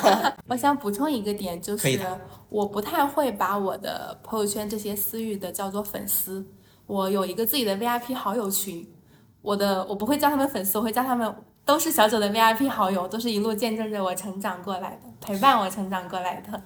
[0.48, 2.00] 我想补充一个点，就是
[2.48, 6.46] 我不太会把我的朋友圈这些私域的叫做粉丝。
[6.86, 8.86] 我有一个自己的 VIP 好友群，
[9.44, 11.30] 我的我不会叫他们粉丝，我会叫他们
[11.66, 16.62] 都是小九的 VIP 好友，都是一路见证着我成长过来的，陪伴我成长过来的。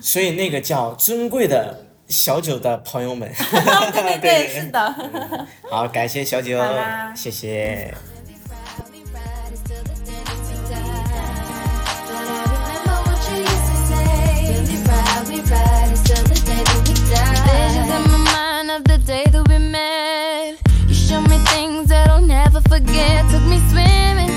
[0.00, 3.30] 所以那个叫尊贵的小九的朋友们，
[3.92, 4.94] 对对对，是的。
[5.70, 6.58] 好，感谢小九
[7.14, 7.94] 谢谢。
[10.06, 10.80] Day that we die.
[12.08, 13.92] But I remember what you used to say.
[14.48, 17.36] We'll be right, we riding till the day that we die.
[17.44, 19.44] Visions in my mind of the day that
[22.68, 24.30] forget took me swimming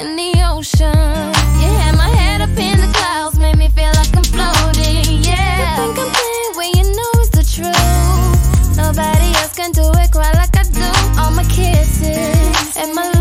[0.00, 1.32] in the ocean.
[1.60, 5.22] You had my head up in the clouds, made me feel like I'm floating.
[5.22, 8.76] Yeah, you think I'm playing when you know it's the truth.
[8.76, 10.88] Nobody else can do it quite like I do.
[11.20, 13.15] All my kisses and my